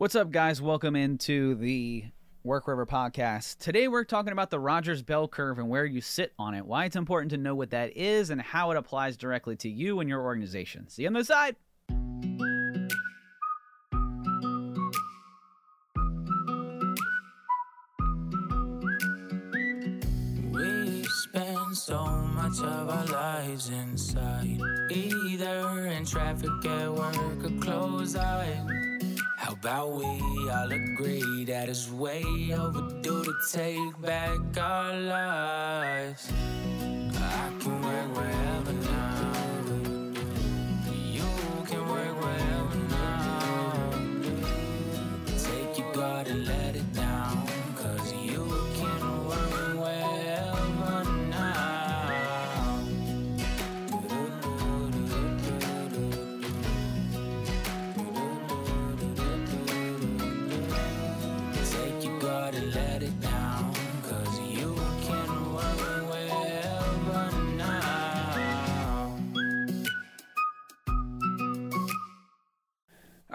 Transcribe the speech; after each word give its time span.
What's 0.00 0.14
up, 0.14 0.30
guys? 0.30 0.62
Welcome 0.62 0.96
into 0.96 1.56
the 1.56 2.06
Work 2.42 2.66
Wherever 2.66 2.86
podcast. 2.86 3.58
Today, 3.58 3.86
we're 3.86 4.04
talking 4.04 4.32
about 4.32 4.48
the 4.48 4.58
Rogers 4.58 5.02
Bell 5.02 5.28
Curve 5.28 5.58
and 5.58 5.68
where 5.68 5.84
you 5.84 6.00
sit 6.00 6.32
on 6.38 6.54
it, 6.54 6.64
why 6.64 6.86
it's 6.86 6.96
important 6.96 7.32
to 7.32 7.36
know 7.36 7.54
what 7.54 7.68
that 7.72 7.94
is, 7.94 8.30
and 8.30 8.40
how 8.40 8.70
it 8.70 8.78
applies 8.78 9.18
directly 9.18 9.56
to 9.56 9.68
you 9.68 10.00
and 10.00 10.08
your 10.08 10.22
organization. 10.22 10.88
See 10.88 11.02
you 11.02 11.08
on 11.08 11.12
the 11.12 11.22
side. 11.22 11.54
We 20.50 21.04
spend 21.04 21.76
so 21.76 22.06
much 22.06 22.58
of 22.60 22.88
our 22.88 23.04
lives 23.04 23.68
inside, 23.68 24.62
either 24.90 25.88
in 25.88 26.06
traffic 26.06 26.48
at 26.64 26.90
work 26.90 27.44
or 27.44 27.50
close 27.60 28.16
eye. 28.16 28.89
About 29.60 29.92
we 29.92 30.48
all 30.48 30.72
agree 30.72 31.44
that 31.44 31.68
it's 31.68 31.90
way 31.90 32.24
overdue 32.50 33.24
to 33.24 33.34
take 33.52 34.00
back 34.00 34.38
our 34.56 34.94
lives? 34.94 36.32
I 36.32 37.52
can 37.60 37.82
work 37.82 38.16
wherever 38.16 38.72
now. 38.72 39.09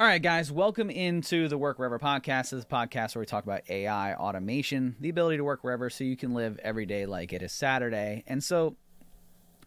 All 0.06 0.12
right, 0.12 0.22
guys, 0.22 0.52
welcome 0.52 0.92
into 0.92 1.48
the 1.48 1.58
Work 1.58 1.80
Wherever 1.80 1.98
podcast. 1.98 2.52
This 2.52 2.64
podcast 2.64 3.16
where 3.16 3.22
we 3.22 3.26
talk 3.26 3.44
about 3.44 3.68
AI, 3.72 4.14
automation, 4.14 4.96
the 5.00 5.10
ability 5.10 5.38
to 5.38 5.44
work 5.44 5.64
wherever 5.64 5.90
so 5.90 6.04
you 6.04 6.16
can 6.16 6.36
live 6.36 6.60
every 6.62 6.86
day 6.86 7.08
like 7.08 7.34
it 7.34 7.42
is 7.42 7.52
Saturday. 7.52 8.24
And 8.28 8.44
so 8.44 8.76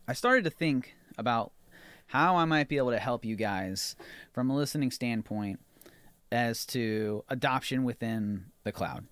I 0.06 0.12
started 0.12 0.44
to 0.44 0.50
think 0.50 0.94
about 1.18 1.50
how 2.06 2.36
I 2.36 2.44
might 2.44 2.68
be 2.68 2.76
able 2.76 2.92
to 2.92 3.00
help 3.00 3.24
you 3.24 3.34
guys 3.34 3.96
from 4.32 4.48
a 4.48 4.54
listening 4.54 4.92
standpoint 4.92 5.58
as 6.30 6.64
to 6.66 7.24
adoption 7.28 7.82
within 7.82 8.44
the 8.62 8.70
cloud. 8.70 9.08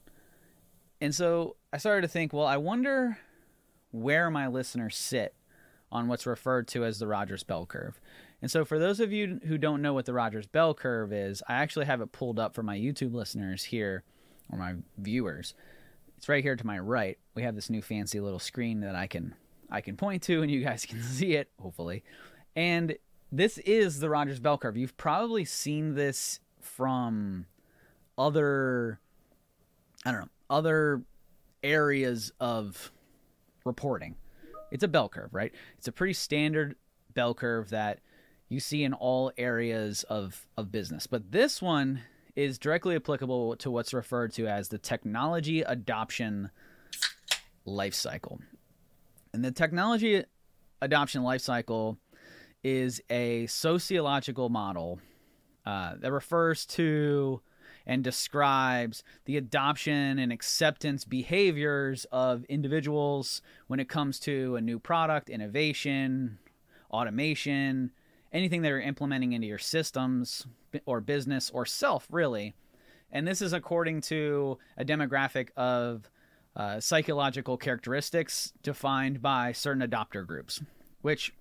And 1.00 1.12
so 1.12 1.56
I 1.72 1.78
started 1.78 2.02
to 2.02 2.08
think, 2.08 2.32
well, 2.32 2.46
I 2.46 2.56
wonder 2.56 3.18
where 3.90 4.30
my 4.30 4.46
listeners 4.46 4.96
sit 4.96 5.34
on 5.90 6.06
what's 6.06 6.24
referred 6.24 6.68
to 6.68 6.84
as 6.84 7.00
the 7.00 7.08
Rogers 7.08 7.42
Bell 7.42 7.66
Curve. 7.66 8.00
And 8.42 8.50
so, 8.50 8.64
for 8.64 8.78
those 8.78 9.00
of 9.00 9.12
you 9.12 9.40
who 9.46 9.58
don't 9.58 9.82
know 9.82 9.94
what 9.94 10.04
the 10.04 10.12
Rogers 10.12 10.46
Bell 10.46 10.74
Curve 10.74 11.12
is, 11.12 11.42
I 11.48 11.54
actually 11.54 11.86
have 11.86 12.00
it 12.00 12.12
pulled 12.12 12.38
up 12.38 12.54
for 12.54 12.62
my 12.62 12.76
YouTube 12.76 13.14
listeners 13.14 13.64
here, 13.64 14.04
or 14.50 14.58
my 14.58 14.74
viewers. 14.98 15.54
It's 16.18 16.28
right 16.28 16.44
here 16.44 16.56
to 16.56 16.66
my 16.66 16.78
right. 16.78 17.18
We 17.34 17.42
have 17.42 17.54
this 17.54 17.70
new 17.70 17.82
fancy 17.82 18.20
little 18.20 18.38
screen 18.38 18.80
that 18.80 18.94
I 18.94 19.06
can 19.06 19.34
I 19.70 19.80
can 19.80 19.96
point 19.96 20.22
to, 20.24 20.42
and 20.42 20.50
you 20.50 20.62
guys 20.62 20.84
can 20.84 21.02
see 21.02 21.34
it, 21.34 21.50
hopefully. 21.60 22.04
And 22.54 22.96
this 23.32 23.58
is 23.58 24.00
the 24.00 24.10
Rogers 24.10 24.40
Bell 24.40 24.58
Curve. 24.58 24.76
You've 24.76 24.96
probably 24.96 25.44
seen 25.44 25.94
this 25.94 26.40
from 26.60 27.46
other, 28.18 29.00
I 30.04 30.12
don't 30.12 30.22
know, 30.22 30.28
other 30.48 31.02
areas 31.62 32.32
of 32.40 32.92
reporting. 33.64 34.16
It's 34.70 34.84
a 34.84 34.88
bell 34.88 35.08
curve, 35.08 35.32
right? 35.32 35.52
It's 35.78 35.88
a 35.88 35.92
pretty 35.92 36.12
standard 36.12 36.76
bell 37.14 37.34
curve 37.34 37.70
that 37.70 38.00
you 38.48 38.60
see 38.60 38.84
in 38.84 38.92
all 38.92 39.32
areas 39.36 40.04
of, 40.04 40.46
of 40.56 40.70
business. 40.70 41.06
But 41.06 41.32
this 41.32 41.60
one 41.60 42.02
is 42.34 42.58
directly 42.58 42.94
applicable 42.94 43.56
to 43.56 43.70
what's 43.70 43.94
referred 43.94 44.32
to 44.34 44.46
as 44.46 44.68
the 44.68 44.78
technology 44.78 45.62
adoption 45.62 46.50
life 47.64 47.94
cycle. 47.94 48.40
And 49.32 49.44
the 49.44 49.50
technology 49.50 50.24
adoption 50.80 51.22
life 51.22 51.40
cycle 51.40 51.98
is 52.62 53.00
a 53.10 53.46
sociological 53.46 54.48
model 54.48 55.00
uh, 55.64 55.94
that 55.98 56.12
refers 56.12 56.66
to 56.66 57.40
and 57.86 58.02
describes 58.02 59.04
the 59.26 59.36
adoption 59.36 60.18
and 60.18 60.32
acceptance 60.32 61.04
behaviors 61.04 62.04
of 62.10 62.44
individuals 62.44 63.40
when 63.68 63.78
it 63.78 63.88
comes 63.88 64.18
to 64.18 64.56
a 64.56 64.60
new 64.60 64.78
product, 64.78 65.30
innovation, 65.30 66.38
automation, 66.90 67.92
anything 68.36 68.60
that 68.62 68.68
you're 68.68 68.80
implementing 68.80 69.32
into 69.32 69.46
your 69.46 69.58
systems 69.58 70.46
or 70.84 71.00
business 71.00 71.50
or 71.50 71.64
self, 71.64 72.06
really. 72.10 72.54
And 73.10 73.26
this 73.26 73.40
is 73.40 73.54
according 73.54 74.02
to 74.02 74.58
a 74.76 74.84
demographic 74.84 75.48
of 75.56 76.10
uh, 76.54 76.80
psychological 76.80 77.56
characteristics 77.56 78.52
defined 78.62 79.22
by 79.22 79.52
certain 79.52 79.88
adopter 79.88 80.26
groups, 80.26 80.60
which 81.00 81.32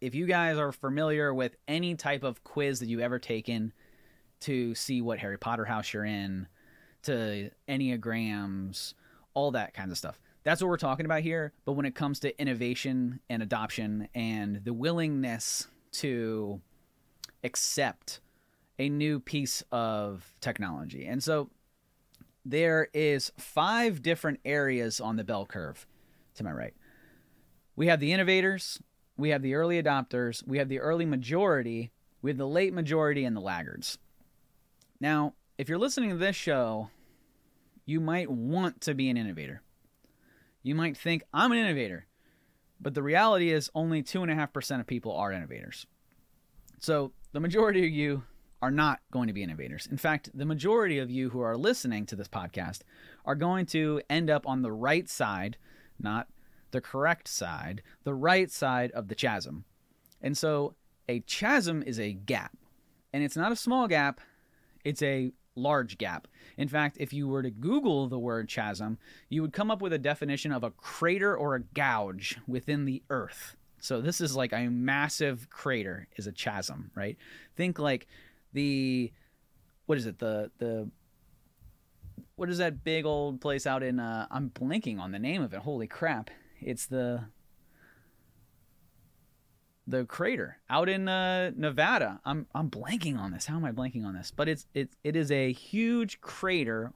if 0.00 0.14
you 0.14 0.26
guys 0.26 0.56
are 0.56 0.72
familiar 0.72 1.34
with 1.34 1.56
any 1.66 1.94
type 1.94 2.22
of 2.22 2.42
quiz 2.44 2.80
that 2.80 2.88
you've 2.88 3.00
ever 3.00 3.18
taken 3.18 3.72
to 4.40 4.74
see 4.74 5.02
what 5.02 5.18
Harry 5.18 5.38
Potter 5.38 5.66
house 5.66 5.92
you're 5.92 6.04
in, 6.04 6.46
to 7.02 7.50
Enneagrams, 7.68 8.94
all 9.34 9.50
that 9.50 9.74
kind 9.74 9.90
of 9.90 9.98
stuff. 9.98 10.18
That's 10.48 10.62
what 10.62 10.68
we're 10.68 10.78
talking 10.78 11.04
about 11.04 11.20
here. 11.20 11.52
But 11.66 11.72
when 11.72 11.84
it 11.84 11.94
comes 11.94 12.20
to 12.20 12.40
innovation 12.40 13.20
and 13.28 13.42
adoption 13.42 14.08
and 14.14 14.64
the 14.64 14.72
willingness 14.72 15.68
to 15.92 16.62
accept 17.44 18.20
a 18.78 18.88
new 18.88 19.20
piece 19.20 19.62
of 19.70 20.32
technology. 20.40 21.04
And 21.04 21.22
so 21.22 21.50
there 22.46 22.88
is 22.94 23.30
five 23.36 24.00
different 24.00 24.40
areas 24.42 25.02
on 25.02 25.16
the 25.16 25.24
bell 25.24 25.44
curve 25.44 25.86
to 26.36 26.44
my 26.44 26.52
right. 26.52 26.72
We 27.76 27.88
have 27.88 28.00
the 28.00 28.14
innovators, 28.14 28.80
we 29.18 29.28
have 29.28 29.42
the 29.42 29.54
early 29.54 29.82
adopters, 29.82 30.42
we 30.46 30.56
have 30.56 30.70
the 30.70 30.80
early 30.80 31.04
majority, 31.04 31.92
we 32.22 32.30
have 32.30 32.38
the 32.38 32.48
late 32.48 32.72
majority, 32.72 33.26
and 33.26 33.36
the 33.36 33.42
laggards. 33.42 33.98
Now, 34.98 35.34
if 35.58 35.68
you're 35.68 35.76
listening 35.76 36.08
to 36.08 36.16
this 36.16 36.36
show, 36.36 36.88
you 37.84 38.00
might 38.00 38.30
want 38.30 38.80
to 38.80 38.94
be 38.94 39.10
an 39.10 39.18
innovator. 39.18 39.60
You 40.62 40.74
might 40.74 40.96
think, 40.96 41.22
I'm 41.32 41.52
an 41.52 41.58
innovator. 41.58 42.06
But 42.80 42.94
the 42.94 43.02
reality 43.02 43.50
is, 43.50 43.70
only 43.74 44.02
2.5% 44.02 44.80
of 44.80 44.86
people 44.86 45.12
are 45.12 45.32
innovators. 45.32 45.86
So 46.78 47.12
the 47.32 47.40
majority 47.40 47.84
of 47.84 47.90
you 47.90 48.22
are 48.60 48.70
not 48.70 49.00
going 49.10 49.28
to 49.28 49.32
be 49.32 49.42
innovators. 49.42 49.88
In 49.90 49.96
fact, 49.96 50.30
the 50.34 50.44
majority 50.44 50.98
of 50.98 51.10
you 51.10 51.30
who 51.30 51.40
are 51.40 51.56
listening 51.56 52.06
to 52.06 52.16
this 52.16 52.28
podcast 52.28 52.80
are 53.24 53.34
going 53.34 53.66
to 53.66 54.00
end 54.10 54.30
up 54.30 54.46
on 54.46 54.62
the 54.62 54.72
right 54.72 55.08
side, 55.08 55.56
not 55.98 56.28
the 56.70 56.80
correct 56.80 57.28
side, 57.28 57.82
the 58.04 58.14
right 58.14 58.50
side 58.50 58.90
of 58.92 59.08
the 59.08 59.14
chasm. 59.14 59.64
And 60.20 60.36
so 60.36 60.74
a 61.08 61.20
chasm 61.20 61.82
is 61.86 61.98
a 61.98 62.12
gap. 62.12 62.56
And 63.12 63.22
it's 63.22 63.36
not 63.36 63.52
a 63.52 63.56
small 63.56 63.88
gap, 63.88 64.20
it's 64.84 65.02
a 65.02 65.32
large 65.58 65.98
gap. 65.98 66.28
In 66.56 66.68
fact, 66.68 66.96
if 67.00 67.12
you 67.12 67.28
were 67.28 67.42
to 67.42 67.50
Google 67.50 68.08
the 68.08 68.18
word 68.18 68.48
chasm, 68.48 68.98
you 69.28 69.42
would 69.42 69.52
come 69.52 69.70
up 69.70 69.82
with 69.82 69.92
a 69.92 69.98
definition 69.98 70.52
of 70.52 70.64
a 70.64 70.70
crater 70.70 71.36
or 71.36 71.54
a 71.54 71.60
gouge 71.60 72.38
within 72.46 72.84
the 72.84 73.02
earth. 73.10 73.56
So 73.80 74.00
this 74.00 74.20
is 74.20 74.34
like 74.34 74.52
a 74.52 74.68
massive 74.68 75.48
crater 75.50 76.08
is 76.16 76.26
a 76.26 76.32
chasm, 76.32 76.90
right? 76.94 77.16
Think 77.56 77.78
like 77.78 78.06
the 78.52 79.12
what 79.86 79.98
is 79.98 80.06
it? 80.06 80.18
The 80.18 80.50
the 80.58 80.90
what 82.36 82.48
is 82.50 82.58
that 82.58 82.84
big 82.84 83.04
old 83.04 83.40
place 83.40 83.66
out 83.66 83.82
in 83.82 84.00
uh 84.00 84.26
I'm 84.30 84.48
blinking 84.48 84.98
on 84.98 85.12
the 85.12 85.18
name 85.18 85.42
of 85.42 85.54
it. 85.54 85.60
Holy 85.60 85.86
crap. 85.86 86.30
It's 86.60 86.86
the 86.86 87.24
the 89.88 90.04
crater 90.04 90.58
out 90.68 90.88
in 90.88 91.08
uh, 91.08 91.50
Nevada. 91.56 92.20
I'm 92.24 92.46
I'm 92.54 92.70
blanking 92.70 93.18
on 93.18 93.32
this. 93.32 93.46
How 93.46 93.56
am 93.56 93.64
I 93.64 93.72
blanking 93.72 94.04
on 94.04 94.14
this? 94.14 94.32
But 94.34 94.48
it's 94.48 94.66
it 94.74 94.90
it 95.02 95.16
is 95.16 95.30
a 95.30 95.52
huge 95.52 96.20
crater, 96.20 96.92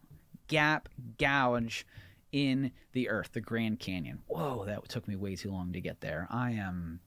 gap, 0.46 0.88
gouge 1.18 1.86
in 2.30 2.72
the 2.92 3.08
earth, 3.08 3.30
the 3.32 3.40
Grand 3.40 3.80
Canyon. 3.80 4.22
Whoa, 4.26 4.64
that 4.66 4.88
took 4.88 5.08
me 5.08 5.16
way 5.16 5.36
too 5.36 5.50
long 5.50 5.72
to 5.72 5.80
get 5.80 6.00
there. 6.00 6.28
I 6.30 6.52
am 6.52 7.00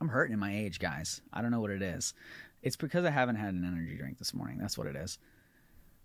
I'm 0.00 0.08
hurting 0.08 0.32
in 0.32 0.38
my 0.38 0.56
age, 0.56 0.78
guys. 0.78 1.20
I 1.32 1.42
don't 1.42 1.50
know 1.50 1.60
what 1.60 1.70
it 1.70 1.82
is. 1.82 2.14
It's 2.62 2.76
because 2.76 3.04
I 3.04 3.10
haven't 3.10 3.36
had 3.36 3.54
an 3.54 3.64
energy 3.64 3.96
drink 3.96 4.18
this 4.18 4.34
morning. 4.34 4.58
That's 4.58 4.78
what 4.78 4.86
it 4.86 4.96
is. 4.96 5.18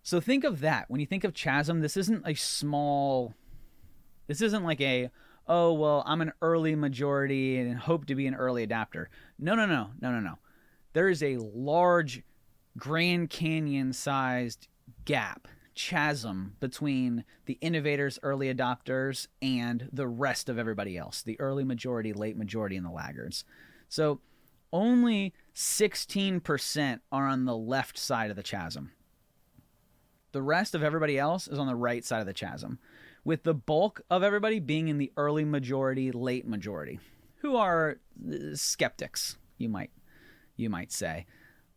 So 0.04 0.20
think 0.20 0.44
of 0.44 0.62
that. 0.62 0.90
When 0.90 1.00
you 1.00 1.06
think 1.06 1.24
of 1.24 1.34
chasm, 1.34 1.82
this 1.82 1.96
isn't 1.96 2.24
a 2.26 2.34
small 2.34 3.36
this 4.28 4.42
isn't 4.42 4.64
like 4.64 4.82
a 4.82 5.12
oh 5.52 5.74
well 5.74 6.04
i'm 6.06 6.22
an 6.22 6.32
early 6.42 6.76
majority 6.76 7.58
and 7.60 7.78
hope 7.78 8.06
to 8.06 8.16
be 8.16 8.26
an 8.26 8.36
early 8.36 8.64
adapter 8.64 9.10
no 9.38 9.54
no 9.54 9.66
no 9.66 9.90
no 10.00 10.12
no 10.12 10.20
no 10.20 10.38
there 10.94 11.10
is 11.10 11.22
a 11.24 11.38
large 11.38 12.24
Grand 12.78 13.30
Canyon 13.30 13.94
sized 13.94 14.68
gap, 15.06 15.48
chasm 15.76 16.56
between 16.60 17.26
the 17.46 17.58
innovators, 17.62 18.20
early 18.24 18.54
adopters, 18.54 19.28
and 19.42 19.90
the 19.92 20.08
rest 20.08 20.50
of 20.50 20.58
everybody 20.58 20.98
else 20.98 21.22
the 21.22 21.40
early 21.40 21.64
majority, 21.64 22.14
late 22.14 22.38
majority, 22.38 22.78
and 22.78 22.86
the 22.86 22.92
laggards. 22.92 23.44
So 23.90 24.22
only 24.74 25.34
16% 25.54 27.00
are 27.12 27.28
on 27.28 27.46
the 27.46 27.58
left 27.58 27.98
side 27.98 28.30
of 28.30 28.38
the 28.38 28.44
chasm. 28.44 28.92
The 30.32 30.42
rest 30.42 30.74
of 30.76 30.82
everybody 30.82 31.20
else 31.20 31.50
is 31.50 31.60
on 31.60 31.68
the 31.68 31.76
right 31.76 32.06
side 32.06 32.22
of 32.22 32.26
the 32.26 32.34
chasm, 32.34 32.80
with 33.24 33.44
the 33.44 33.54
bulk 33.54 34.02
of 34.10 34.24
everybody 34.24 34.60
being 34.60 34.88
in 34.88 34.98
the 34.98 35.12
early 35.18 35.46
majority, 35.46 36.12
late 36.12 36.48
majority, 36.48 37.00
who 37.38 37.56
are 37.56 38.00
uh, 38.28 38.36
skeptics, 38.54 39.38
you 39.58 39.70
might 39.70 39.92
you 40.56 40.70
might 40.70 40.92
say. 40.92 41.26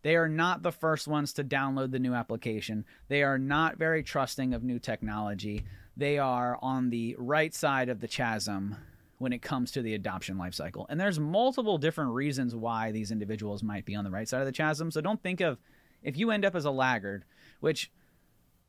They 0.03 0.17
are 0.17 0.29
not 0.29 0.63
the 0.63 0.73
first 0.73 1.09
ones 1.09 1.33
to 1.35 1.45
download 1.45 1.91
the 1.91 1.99
new 1.99 2.13
application. 2.13 2.85
They 3.09 3.23
are 3.23 3.39
not 3.39 3.79
very 3.79 4.03
trusting 4.03 4.53
of 4.53 4.63
new 4.63 4.79
technology. 4.79 5.65
They 5.97 6.19
are 6.19 6.59
on 6.61 6.91
the 6.91 7.17
right 7.19 7.55
side 7.55 7.89
of 7.89 8.01
the 8.01 8.09
chasm 8.09 8.77
when 9.17 9.33
it 9.33 9.41
comes 9.41 9.71
to 9.73 9.81
the 9.81 9.95
adoption 9.95 10.37
lifecycle. 10.37 10.85
And 10.91 11.01
there's 11.01 11.19
multiple 11.19 11.79
different 11.79 12.13
reasons 12.13 12.55
why 12.55 12.93
these 12.93 13.11
individuals 13.11 13.63
might 13.63 13.87
be 13.87 13.95
on 13.95 14.05
the 14.05 14.11
right 14.11 14.29
side 14.29 14.41
of 14.41 14.47
the 14.47 14.53
chasm. 14.53 14.91
So 14.91 15.01
don't 15.01 15.23
think 15.23 15.41
of 15.41 15.59
if 16.03 16.19
you 16.19 16.31
end 16.31 16.45
up 16.45 16.55
as 16.55 16.67
a 16.67 16.71
laggard, 16.71 17.25
which 17.61 17.91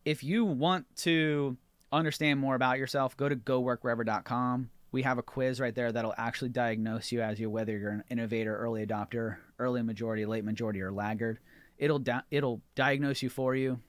if 0.06 0.24
you 0.24 0.46
want 0.46 0.86
to 0.98 1.58
understand 1.96 2.40
more 2.40 2.56
about 2.56 2.78
yourself, 2.78 3.18
go 3.18 3.30
to 3.30 3.36
goworkwherever.com. 3.36 4.70
We 4.92 5.02
have 5.04 5.18
a 5.18 5.24
quiz 5.24 5.60
right 5.60 5.76
there 5.76 5.92
that'll 5.92 6.14
actually 6.18 6.50
diagnose 6.50 7.12
you 7.12 7.22
as 7.22 7.40
you 7.40 7.50
whether 7.50 7.78
you're 7.78 7.92
an 7.92 8.04
innovator, 8.10 8.56
early 8.56 8.86
adopter, 8.86 9.38
early 9.60 9.82
majority, 9.82 10.26
late 10.26 10.46
majority, 10.46 10.82
or 10.82 10.92
laggard. 10.92 11.40
It'll 11.78 12.00
da- 12.00 12.22
it'll 12.32 12.62
diagnose 12.76 13.22
you 13.22 13.30
for 13.30 13.56
you, 13.56 13.80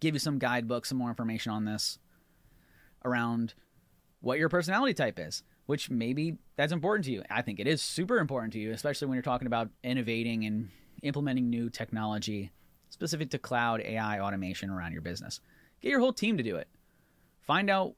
give 0.00 0.14
you 0.14 0.18
some 0.18 0.38
guidebooks, 0.38 0.88
some 0.88 0.98
more 0.98 1.10
information 1.10 1.52
on 1.52 1.64
this 1.64 1.98
around 3.04 3.54
what 4.20 4.38
your 4.38 4.48
personality 4.48 4.94
type 4.94 5.18
is, 5.20 5.42
which 5.66 5.90
maybe 5.90 6.38
that's 6.56 6.72
important 6.72 7.04
to 7.04 7.12
you. 7.12 7.22
I 7.30 7.42
think 7.42 7.60
it 7.60 7.68
is 7.68 7.82
super 7.82 8.18
important 8.18 8.54
to 8.54 8.58
you, 8.58 8.72
especially 8.72 9.06
when 9.06 9.14
you're 9.14 9.22
talking 9.22 9.46
about 9.46 9.68
innovating 9.84 10.44
and 10.46 10.70
implementing 11.02 11.50
new 11.50 11.70
technology 11.70 12.50
specific 12.88 13.30
to 13.30 13.38
cloud 13.38 13.80
AI 13.82 14.20
automation 14.20 14.70
around 14.70 14.92
your 14.92 15.02
business. 15.02 15.40
Get 15.80 15.90
your 15.90 16.00
whole 16.00 16.12
team 16.12 16.38
to 16.38 16.42
do 16.42 16.56
it. 16.56 16.68
Find 17.46 17.68
out 17.68 17.94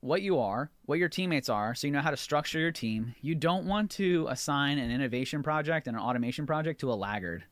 what 0.00 0.22
you 0.22 0.38
are, 0.38 0.70
what 0.84 0.98
your 0.98 1.08
teammates 1.08 1.48
are, 1.48 1.74
so 1.74 1.86
you 1.86 1.92
know 1.92 2.00
how 2.00 2.10
to 2.10 2.16
structure 2.16 2.58
your 2.58 2.72
team. 2.72 3.14
You 3.20 3.34
don't 3.34 3.66
want 3.66 3.90
to 3.92 4.26
assign 4.30 4.78
an 4.78 4.90
innovation 4.90 5.42
project 5.42 5.86
and 5.86 5.96
an 5.96 6.02
automation 6.02 6.46
project 6.46 6.80
to 6.80 6.92
a 6.92 6.94
laggard 6.94 7.44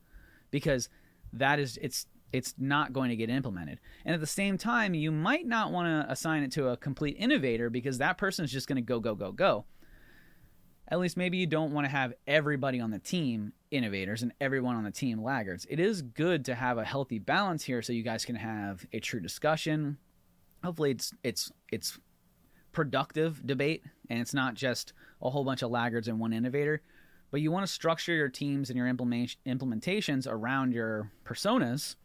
because 0.50 0.88
that 1.32 1.58
is 1.58 1.78
it's 1.82 2.06
it's 2.32 2.54
not 2.58 2.92
going 2.92 3.10
to 3.10 3.16
get 3.16 3.30
implemented. 3.30 3.78
And 4.04 4.14
at 4.14 4.20
the 4.20 4.26
same 4.26 4.58
time, 4.58 4.92
you 4.92 5.12
might 5.12 5.46
not 5.46 5.70
want 5.70 5.86
to 5.86 6.10
assign 6.10 6.42
it 6.42 6.50
to 6.52 6.68
a 6.68 6.76
complete 6.76 7.16
innovator 7.18 7.70
because 7.70 7.98
that 7.98 8.18
person 8.18 8.44
is 8.44 8.50
just 8.50 8.66
going 8.66 8.76
to 8.76 8.82
go 8.82 8.98
go 8.98 9.14
go 9.14 9.30
go. 9.30 9.66
At 10.88 10.98
least 10.98 11.16
maybe 11.16 11.38
you 11.38 11.46
don't 11.46 11.72
want 11.72 11.86
to 11.86 11.90
have 11.90 12.12
everybody 12.26 12.80
on 12.80 12.90
the 12.90 12.98
team 12.98 13.52
innovators 13.70 14.22
and 14.22 14.32
everyone 14.40 14.76
on 14.76 14.84
the 14.84 14.90
team 14.90 15.22
laggards. 15.22 15.66
It 15.70 15.80
is 15.80 16.02
good 16.02 16.44
to 16.46 16.54
have 16.54 16.76
a 16.76 16.84
healthy 16.84 17.18
balance 17.18 17.64
here 17.64 17.82
so 17.82 17.92
you 17.92 18.02
guys 18.02 18.24
can 18.24 18.36
have 18.36 18.84
a 18.92 19.00
true 19.00 19.20
discussion. 19.20 19.98
Hopefully 20.64 20.92
it's 20.92 21.12
it's 21.22 21.52
it's 21.70 21.98
productive 22.72 23.46
debate 23.46 23.84
and 24.10 24.18
it's 24.20 24.34
not 24.34 24.54
just 24.54 24.92
a 25.22 25.30
whole 25.30 25.44
bunch 25.44 25.62
of 25.62 25.70
laggards 25.70 26.08
and 26.08 26.18
one 26.18 26.32
innovator. 26.32 26.82
But 27.30 27.40
you 27.40 27.50
want 27.50 27.66
to 27.66 27.72
structure 27.72 28.14
your 28.14 28.28
teams 28.28 28.70
and 28.70 28.76
your 28.76 28.86
implementations 28.86 30.26
around 30.28 30.72
your 30.72 31.10
personas. 31.24 31.96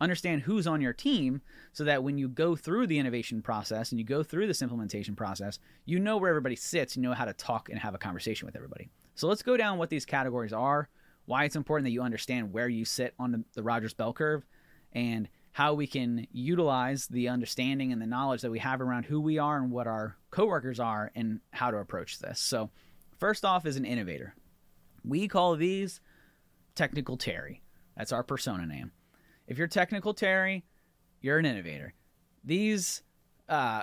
Understand 0.00 0.42
who's 0.42 0.66
on 0.66 0.80
your 0.80 0.92
team 0.92 1.40
so 1.72 1.84
that 1.84 2.02
when 2.02 2.18
you 2.18 2.28
go 2.28 2.56
through 2.56 2.88
the 2.88 2.98
innovation 2.98 3.40
process 3.40 3.92
and 3.92 4.00
you 4.00 4.04
go 4.04 4.24
through 4.24 4.48
this 4.48 4.60
implementation 4.60 5.14
process, 5.14 5.60
you 5.84 6.00
know 6.00 6.16
where 6.16 6.30
everybody 6.30 6.56
sits, 6.56 6.96
you 6.96 7.02
know 7.02 7.12
how 7.12 7.24
to 7.24 7.32
talk 7.32 7.68
and 7.68 7.78
have 7.78 7.94
a 7.94 7.98
conversation 7.98 8.44
with 8.44 8.56
everybody. 8.56 8.90
So 9.14 9.28
let's 9.28 9.42
go 9.42 9.56
down 9.56 9.78
what 9.78 9.90
these 9.90 10.04
categories 10.04 10.52
are, 10.52 10.88
why 11.26 11.44
it's 11.44 11.54
important 11.54 11.84
that 11.84 11.92
you 11.92 12.02
understand 12.02 12.52
where 12.52 12.68
you 12.68 12.84
sit 12.84 13.14
on 13.20 13.30
the, 13.30 13.44
the 13.54 13.62
Rogers 13.62 13.94
bell 13.94 14.12
curve, 14.12 14.44
and 14.92 15.28
how 15.52 15.74
we 15.74 15.86
can 15.86 16.26
utilize 16.32 17.06
the 17.06 17.28
understanding 17.28 17.92
and 17.92 18.00
the 18.00 18.06
knowledge 18.06 18.40
that 18.40 18.50
we 18.50 18.58
have 18.58 18.80
around 18.80 19.04
who 19.04 19.20
we 19.20 19.38
are 19.38 19.58
and 19.58 19.70
what 19.70 19.86
our 19.86 20.16
coworkers 20.30 20.80
are 20.80 21.12
and 21.14 21.40
how 21.50 21.70
to 21.70 21.76
approach 21.76 22.18
this. 22.18 22.40
So, 22.40 22.70
first 23.18 23.44
off 23.44 23.66
is 23.66 23.76
an 23.76 23.84
innovator. 23.84 24.34
We 25.04 25.28
call 25.28 25.56
these 25.56 26.00
technical 26.74 27.18
Terry. 27.18 27.62
That's 27.96 28.12
our 28.12 28.22
persona 28.22 28.66
name. 28.66 28.92
If 29.46 29.58
you're 29.58 29.68
technical 29.68 30.14
Terry, 30.14 30.64
you're 31.20 31.38
an 31.38 31.44
innovator. 31.44 31.92
These 32.44 33.02
uh, 33.48 33.82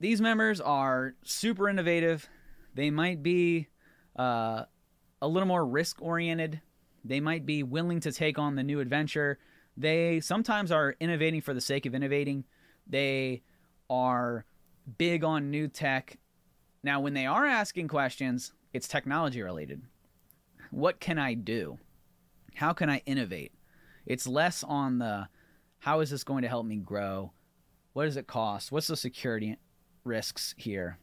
these 0.00 0.20
members 0.20 0.60
are 0.60 1.14
super 1.22 1.68
innovative. 1.68 2.28
They 2.74 2.90
might 2.90 3.22
be 3.22 3.68
uh, 4.16 4.64
a 5.22 5.28
little 5.28 5.46
more 5.46 5.64
risk 5.64 6.02
oriented. 6.02 6.60
They 7.04 7.20
might 7.20 7.46
be 7.46 7.62
willing 7.62 8.00
to 8.00 8.12
take 8.12 8.38
on 8.38 8.56
the 8.56 8.62
new 8.62 8.80
adventure 8.80 9.38
they 9.76 10.20
sometimes 10.20 10.70
are 10.70 10.96
innovating 11.00 11.40
for 11.40 11.54
the 11.54 11.60
sake 11.60 11.86
of 11.86 11.94
innovating. 11.94 12.44
They 12.86 13.42
are 13.88 14.44
big 14.98 15.24
on 15.24 15.50
new 15.50 15.68
tech. 15.68 16.18
Now, 16.82 17.00
when 17.00 17.14
they 17.14 17.26
are 17.26 17.46
asking 17.46 17.88
questions, 17.88 18.52
it's 18.72 18.88
technology 18.88 19.42
related. 19.42 19.82
What 20.70 21.00
can 21.00 21.18
I 21.18 21.34
do? 21.34 21.78
How 22.54 22.72
can 22.72 22.88
I 22.88 23.02
innovate? 23.06 23.52
It's 24.06 24.26
less 24.26 24.64
on 24.64 24.98
the 24.98 25.28
how 25.80 26.00
is 26.00 26.10
this 26.10 26.24
going 26.24 26.42
to 26.42 26.48
help 26.48 26.66
me 26.66 26.76
grow? 26.76 27.32
What 27.92 28.04
does 28.04 28.16
it 28.16 28.26
cost? 28.26 28.70
What's 28.70 28.86
the 28.86 28.96
security 28.96 29.56
risks 30.04 30.54
here? 30.56 30.98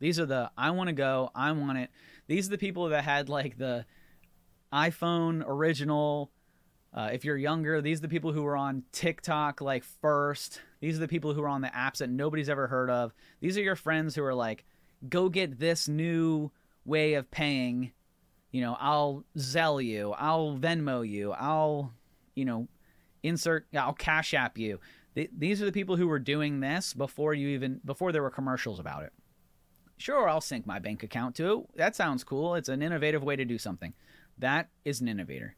These 0.00 0.20
are 0.20 0.26
the 0.26 0.50
I 0.56 0.70
want 0.70 0.88
to 0.88 0.94
go, 0.94 1.30
I 1.34 1.52
want 1.52 1.78
it. 1.78 1.90
These 2.26 2.46
are 2.46 2.50
the 2.50 2.58
people 2.58 2.88
that 2.88 3.04
had 3.04 3.28
like 3.28 3.58
the 3.58 3.84
iPhone 4.72 5.42
original 5.46 6.30
uh, 6.92 7.10
if 7.12 7.24
you're 7.24 7.36
younger, 7.36 7.80
these 7.80 7.98
are 7.98 8.02
the 8.02 8.08
people 8.08 8.32
who 8.32 8.46
are 8.46 8.56
on 8.56 8.82
TikTok 8.92 9.60
like 9.60 9.84
first. 9.84 10.60
These 10.80 10.96
are 10.96 11.00
the 11.00 11.08
people 11.08 11.34
who 11.34 11.42
are 11.42 11.48
on 11.48 11.60
the 11.60 11.68
apps 11.68 11.98
that 11.98 12.08
nobody's 12.08 12.48
ever 12.48 12.66
heard 12.66 12.90
of. 12.90 13.12
These 13.40 13.58
are 13.58 13.62
your 13.62 13.76
friends 13.76 14.14
who 14.14 14.24
are 14.24 14.34
like, 14.34 14.64
go 15.08 15.28
get 15.28 15.58
this 15.58 15.86
new 15.86 16.50
way 16.84 17.14
of 17.14 17.30
paying. 17.30 17.92
You 18.50 18.62
know, 18.62 18.76
I'll 18.80 19.24
Zelle 19.36 19.84
you, 19.84 20.12
I'll 20.12 20.56
Venmo 20.56 21.06
you, 21.06 21.32
I'll, 21.32 21.92
you 22.34 22.46
know, 22.46 22.68
insert, 23.22 23.66
I'll 23.76 23.92
Cash 23.92 24.32
App 24.32 24.56
you. 24.56 24.80
Th- 25.14 25.30
these 25.36 25.60
are 25.60 25.66
the 25.66 25.72
people 25.72 25.96
who 25.96 26.08
were 26.08 26.18
doing 26.18 26.60
this 26.60 26.94
before 26.94 27.34
you 27.34 27.48
even, 27.48 27.82
before 27.84 28.12
there 28.12 28.22
were 28.22 28.30
commercials 28.30 28.80
about 28.80 29.02
it. 29.02 29.12
Sure, 29.98 30.28
I'll 30.28 30.40
sync 30.40 30.66
my 30.66 30.78
bank 30.78 31.02
account 31.02 31.34
to 31.36 31.52
it. 31.52 31.76
That 31.76 31.94
sounds 31.94 32.24
cool. 32.24 32.54
It's 32.54 32.70
an 32.70 32.80
innovative 32.80 33.22
way 33.22 33.36
to 33.36 33.44
do 33.44 33.58
something. 33.58 33.92
That 34.38 34.70
is 34.84 35.02
an 35.02 35.08
innovator 35.08 35.56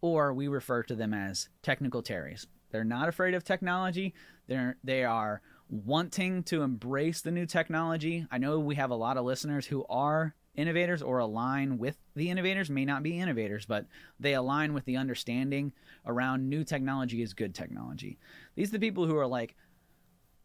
or 0.00 0.32
we 0.32 0.48
refer 0.48 0.82
to 0.84 0.94
them 0.94 1.14
as 1.14 1.48
technical 1.62 2.02
terries. 2.02 2.46
They're 2.70 2.84
not 2.84 3.08
afraid 3.08 3.34
of 3.34 3.44
technology. 3.44 4.14
They're 4.46 4.76
they 4.82 5.04
are 5.04 5.42
wanting 5.68 6.42
to 6.44 6.62
embrace 6.62 7.20
the 7.20 7.30
new 7.30 7.46
technology. 7.46 8.26
I 8.30 8.38
know 8.38 8.58
we 8.58 8.74
have 8.74 8.90
a 8.90 8.96
lot 8.96 9.16
of 9.16 9.24
listeners 9.24 9.66
who 9.66 9.84
are 9.88 10.34
innovators 10.56 11.00
or 11.00 11.18
align 11.18 11.78
with 11.78 11.96
the 12.16 12.28
innovators, 12.28 12.68
may 12.68 12.84
not 12.84 13.02
be 13.02 13.18
innovators, 13.18 13.66
but 13.66 13.86
they 14.18 14.34
align 14.34 14.74
with 14.74 14.84
the 14.84 14.96
understanding 14.96 15.72
around 16.06 16.48
new 16.48 16.64
technology 16.64 17.22
is 17.22 17.34
good 17.34 17.54
technology. 17.54 18.18
These 18.56 18.70
are 18.70 18.72
the 18.72 18.78
people 18.80 19.06
who 19.06 19.16
are 19.16 19.28
like, 19.28 19.54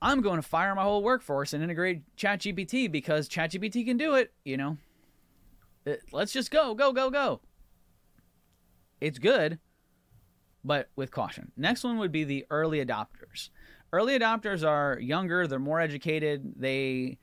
I'm 0.01 0.21
going 0.21 0.35
to 0.35 0.47
fire 0.47 0.75
my 0.75 0.83
whole 0.83 1.01
workforce 1.01 1.53
and 1.53 1.63
integrate 1.63 2.03
ChatGPT 2.17 2.91
because 2.91 3.27
ChatGPT 3.27 3.83
can 3.85 3.97
do 3.97 4.13
it, 4.13 4.31
you 4.43 4.57
know. 4.57 4.77
Uh, 5.87 5.93
let's 6.11 6.31
just 6.31 6.51
go, 6.51 6.75
go, 6.75 6.93
go, 6.93 7.09
go 7.09 7.41
it's 9.01 9.19
good, 9.19 9.59
but 10.63 10.89
with 10.95 11.11
caution. 11.11 11.51
Next 11.55 11.83
one 11.83 11.97
would 11.97 12.11
be 12.11 12.23
the 12.23 12.45
early 12.49 12.83
adopters. 12.83 13.49
Early 13.93 14.17
adopters 14.17 14.67
are 14.67 14.99
younger, 14.99 15.47
they're 15.47 15.59
more 15.59 15.79
educated, 15.79 16.53
they 16.57 17.17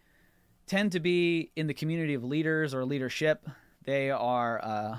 tend 0.67 0.93
to 0.93 1.01
be 1.01 1.51
in 1.57 1.67
the 1.67 1.75
community 1.75 2.15
of 2.15 2.25
leaders 2.25 2.73
or 2.75 2.85
leadership. 2.85 3.47
They 3.85 4.11
are 4.11 4.65
uh, 4.65 4.97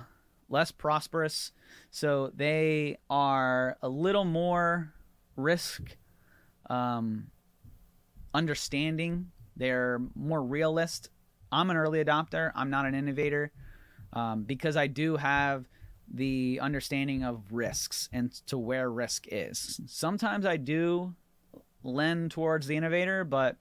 less 0.49 0.71
prosperous, 0.71 1.51
so 1.89 2.31
they 2.35 2.97
are 3.09 3.77
a 3.81 3.89
little 3.89 4.25
more 4.25 4.93
risk 5.35 5.97
um, 6.69 7.27
understanding. 8.33 9.31
They're 9.55 9.99
more 10.15 10.43
realist. 10.43 11.09
I'm 11.51 11.69
an 11.69 11.77
early 11.77 12.03
adopter. 12.03 12.51
I'm 12.55 12.69
not 12.69 12.85
an 12.85 12.95
innovator 12.95 13.51
um, 14.11 14.43
because 14.43 14.75
I 14.75 14.87
do 14.87 15.17
have 15.17 15.65
the 16.11 16.59
understanding 16.61 17.23
of 17.23 17.51
risks 17.51 18.09
and 18.11 18.31
to 18.47 18.57
where 18.57 18.89
risk 18.89 19.25
is. 19.31 19.81
Sometimes 19.87 20.45
I 20.45 20.57
do 20.57 21.15
lend 21.83 22.31
towards 22.31 22.67
the 22.67 22.77
innovator, 22.77 23.23
but 23.23 23.57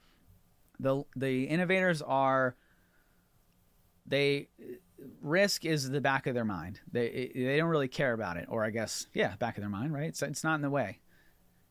the 0.79 1.05
the 1.17 1.45
innovators 1.45 2.03
are 2.03 2.57
they 4.07 4.49
risk 5.21 5.65
is 5.65 5.91
the 5.91 6.01
back 6.01 6.27
of 6.27 6.35
their 6.35 6.45
mind. 6.45 6.81
They 6.91 7.33
they 7.35 7.57
don't 7.57 7.69
really 7.69 7.89
care 7.89 8.13
about 8.13 8.37
it, 8.37 8.47
or 8.49 8.65
I 8.65 8.71
guess 8.71 9.07
yeah, 9.15 9.37
back 9.37 9.57
of 9.57 9.63
their 9.63 9.71
mind, 9.71 9.93
right? 9.93 10.09
It's 10.09 10.23
it's 10.23 10.45
not 10.45 10.57
in 10.57 10.63
the 10.63 10.71
way. 10.71 11.01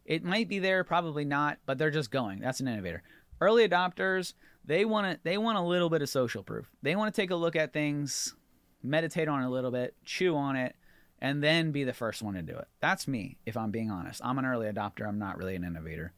It 0.05 0.23
might 0.23 0.49
be 0.49 0.59
there, 0.59 0.83
probably 0.83 1.25
not, 1.25 1.59
but 1.65 1.77
they're 1.77 1.91
just 1.91 2.11
going. 2.11 2.39
That's 2.39 2.59
an 2.59 2.67
innovator. 2.67 3.03
Early 3.39 3.67
adopters, 3.67 4.33
they 4.65 4.85
want 4.85 5.11
to 5.11 5.19
they 5.23 5.37
want 5.37 5.57
a 5.57 5.61
little 5.61 5.89
bit 5.89 6.01
of 6.01 6.09
social 6.09 6.43
proof. 6.43 6.69
They 6.81 6.95
want 6.95 7.13
to 7.13 7.21
take 7.21 7.31
a 7.31 7.35
look 7.35 7.55
at 7.55 7.73
things, 7.73 8.35
meditate 8.83 9.27
on 9.27 9.43
it 9.43 9.47
a 9.47 9.49
little 9.49 9.71
bit, 9.71 9.95
chew 10.05 10.35
on 10.35 10.55
it, 10.55 10.75
and 11.19 11.43
then 11.43 11.71
be 11.71 11.83
the 11.83 11.93
first 11.93 12.21
one 12.21 12.33
to 12.33 12.41
do 12.41 12.57
it. 12.57 12.67
That's 12.79 13.07
me, 13.07 13.37
if 13.45 13.55
I'm 13.55 13.71
being 13.71 13.91
honest. 13.91 14.21
I'm 14.23 14.39
an 14.39 14.45
early 14.45 14.67
adopter. 14.67 15.07
I'm 15.07 15.19
not 15.19 15.37
really 15.37 15.55
an 15.55 15.63
innovator. 15.63 16.13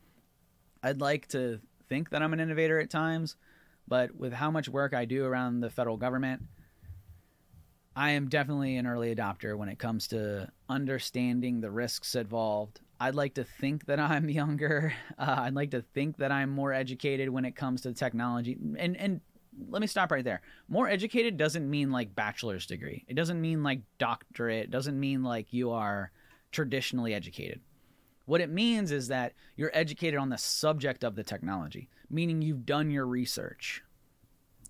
I'd 0.82 1.02
like 1.02 1.28
to 1.30 1.60
think 1.90 2.10
that 2.10 2.22
I'm 2.22 2.34
an 2.34 2.40
innovator 2.40 2.80
at 2.80 2.90
times, 2.90 3.36
but 3.88 4.16
with 4.16 4.34
how 4.34 4.50
much 4.50 4.70
work 4.70 4.94
I 4.94 5.06
do 5.06 5.26
around 5.26 5.60
the 5.60 5.70
federal 5.70 5.98
government, 5.98 6.44
I 7.96 8.12
am 8.12 8.28
definitely 8.28 8.78
an 8.78 8.88
early 8.88 9.14
adopter 9.14 9.58
when 9.58 9.70
it 9.70 9.78
comes 9.78 10.08
to 10.10 10.50
understanding 10.70 11.62
the 11.62 11.70
risks 11.70 12.16
involved. 12.16 12.80
I'd 13.00 13.16
like 13.16 13.36
to 13.36 13.44
think 13.44 13.86
that 13.86 14.00
I'm 14.00 14.30
younger. 14.30 14.94
Uh, 15.18 15.36
I'd 15.40 15.54
like 15.54 15.72
to 15.72 15.82
think 15.94 16.18
that 16.18 16.32
I'm 16.32 16.50
more 16.50 16.74
educated 16.74 17.30
when 17.30 17.46
it 17.46 17.56
comes 17.56 17.82
to 17.82 17.94
technology. 17.94 18.58
And 18.78 18.98
and 18.98 19.22
let 19.70 19.82
me 19.82 19.88
stop 19.88 20.12
right 20.12 20.24
there. 20.24 20.42
More 20.68 20.88
educated 20.88 21.38
doesn't 21.38 21.70
mean 21.70 21.92
like 21.92 22.16
bachelor's 22.16 22.66
degree. 22.66 23.06
It 23.08 23.16
doesn't 23.16 23.42
mean 23.42 23.64
like 23.64 23.82
doctorate. 23.98 24.66
It 24.66 24.72
doesn't 24.72 25.00
mean 25.00 25.24
like 25.24 25.54
you 25.54 25.72
are 25.72 26.12
traditionally 26.52 27.14
educated. 27.14 27.62
What 28.26 28.42
it 28.42 28.50
means 28.50 28.92
is 28.92 29.10
that 29.10 29.34
you're 29.56 29.72
educated 29.74 30.20
on 30.20 30.30
the 30.30 30.38
subject 30.38 31.04
of 31.04 31.16
the 31.16 31.24
technology, 31.24 31.90
meaning 32.10 32.42
you've 32.42 32.66
done 32.66 32.90
your 32.90 33.06
research. 33.06 33.84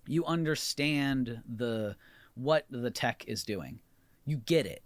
You 0.06 0.24
understand 0.24 1.42
the 1.48 1.96
what 2.34 2.66
the 2.68 2.90
tech 2.90 3.24
is 3.28 3.44
doing. 3.44 3.78
You 4.24 4.38
get 4.38 4.66
it. 4.66 4.82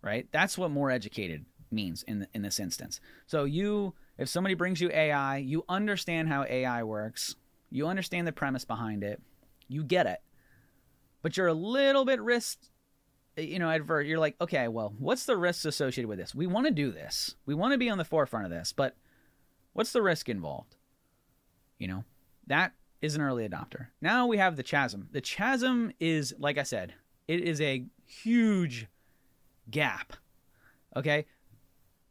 Right? 0.00 0.28
That's 0.30 0.56
what 0.56 0.70
more 0.70 0.90
educated 0.90 1.44
means 1.70 2.04
in 2.04 2.28
in 2.32 2.42
this 2.42 2.60
instance. 2.60 3.00
So 3.26 3.44
you 3.44 3.94
if 4.18 4.28
somebody 4.28 4.54
brings 4.54 4.80
you 4.80 4.90
AI, 4.92 5.38
you 5.38 5.64
understand 5.68 6.28
how 6.28 6.44
AI 6.44 6.82
works. 6.84 7.34
You 7.70 7.86
understand 7.86 8.26
the 8.26 8.32
premise 8.32 8.64
behind 8.64 9.02
it. 9.02 9.20
You 9.68 9.82
get 9.82 10.06
it. 10.06 10.20
But 11.22 11.36
you're 11.36 11.48
a 11.48 11.54
little 11.54 12.04
bit 12.04 12.20
risk 12.20 12.58
you 13.36 13.58
know, 13.58 13.70
advert, 13.70 14.06
you're 14.06 14.18
like, 14.18 14.36
okay, 14.40 14.68
well, 14.68 14.94
what's 14.98 15.26
the 15.26 15.36
risks 15.36 15.64
associated 15.64 16.08
with 16.08 16.18
this? 16.18 16.34
We 16.34 16.46
want 16.46 16.66
to 16.66 16.72
do 16.72 16.90
this. 16.90 17.34
We 17.44 17.54
want 17.54 17.72
to 17.72 17.78
be 17.78 17.90
on 17.90 17.98
the 17.98 18.04
forefront 18.04 18.46
of 18.46 18.50
this, 18.50 18.72
but 18.72 18.96
what's 19.72 19.92
the 19.92 20.02
risk 20.02 20.28
involved? 20.28 20.76
You 21.78 21.88
know, 21.88 22.04
that 22.46 22.72
is 23.02 23.14
an 23.14 23.20
early 23.20 23.46
adopter. 23.46 23.88
Now 24.00 24.26
we 24.26 24.38
have 24.38 24.56
the 24.56 24.62
chasm. 24.62 25.08
The 25.12 25.20
chasm 25.20 25.92
is, 26.00 26.34
like 26.38 26.56
I 26.56 26.62
said, 26.62 26.94
it 27.28 27.40
is 27.40 27.60
a 27.60 27.84
huge 28.06 28.86
gap. 29.70 30.14
Okay. 30.96 31.26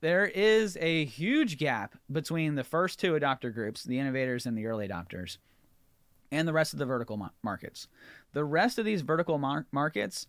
There 0.01 0.25
is 0.25 0.77
a 0.79 1.05
huge 1.05 1.57
gap 1.57 1.95
between 2.11 2.55
the 2.55 2.63
first 2.63 2.99
two 2.99 3.13
adopter 3.13 3.53
groups, 3.53 3.83
the 3.83 3.99
innovators 3.99 4.45
and 4.45 4.57
the 4.57 4.65
early 4.67 4.87
adopters, 4.87 5.37
and 6.31 6.47
the 6.47 6.53
rest 6.53 6.73
of 6.73 6.79
the 6.79 6.85
vertical 6.85 7.31
markets. 7.43 7.87
The 8.33 8.43
rest 8.43 8.77
of 8.77 8.85
these 8.85 9.01
vertical 9.01 9.37
mar- 9.37 9.67
markets 9.71 10.27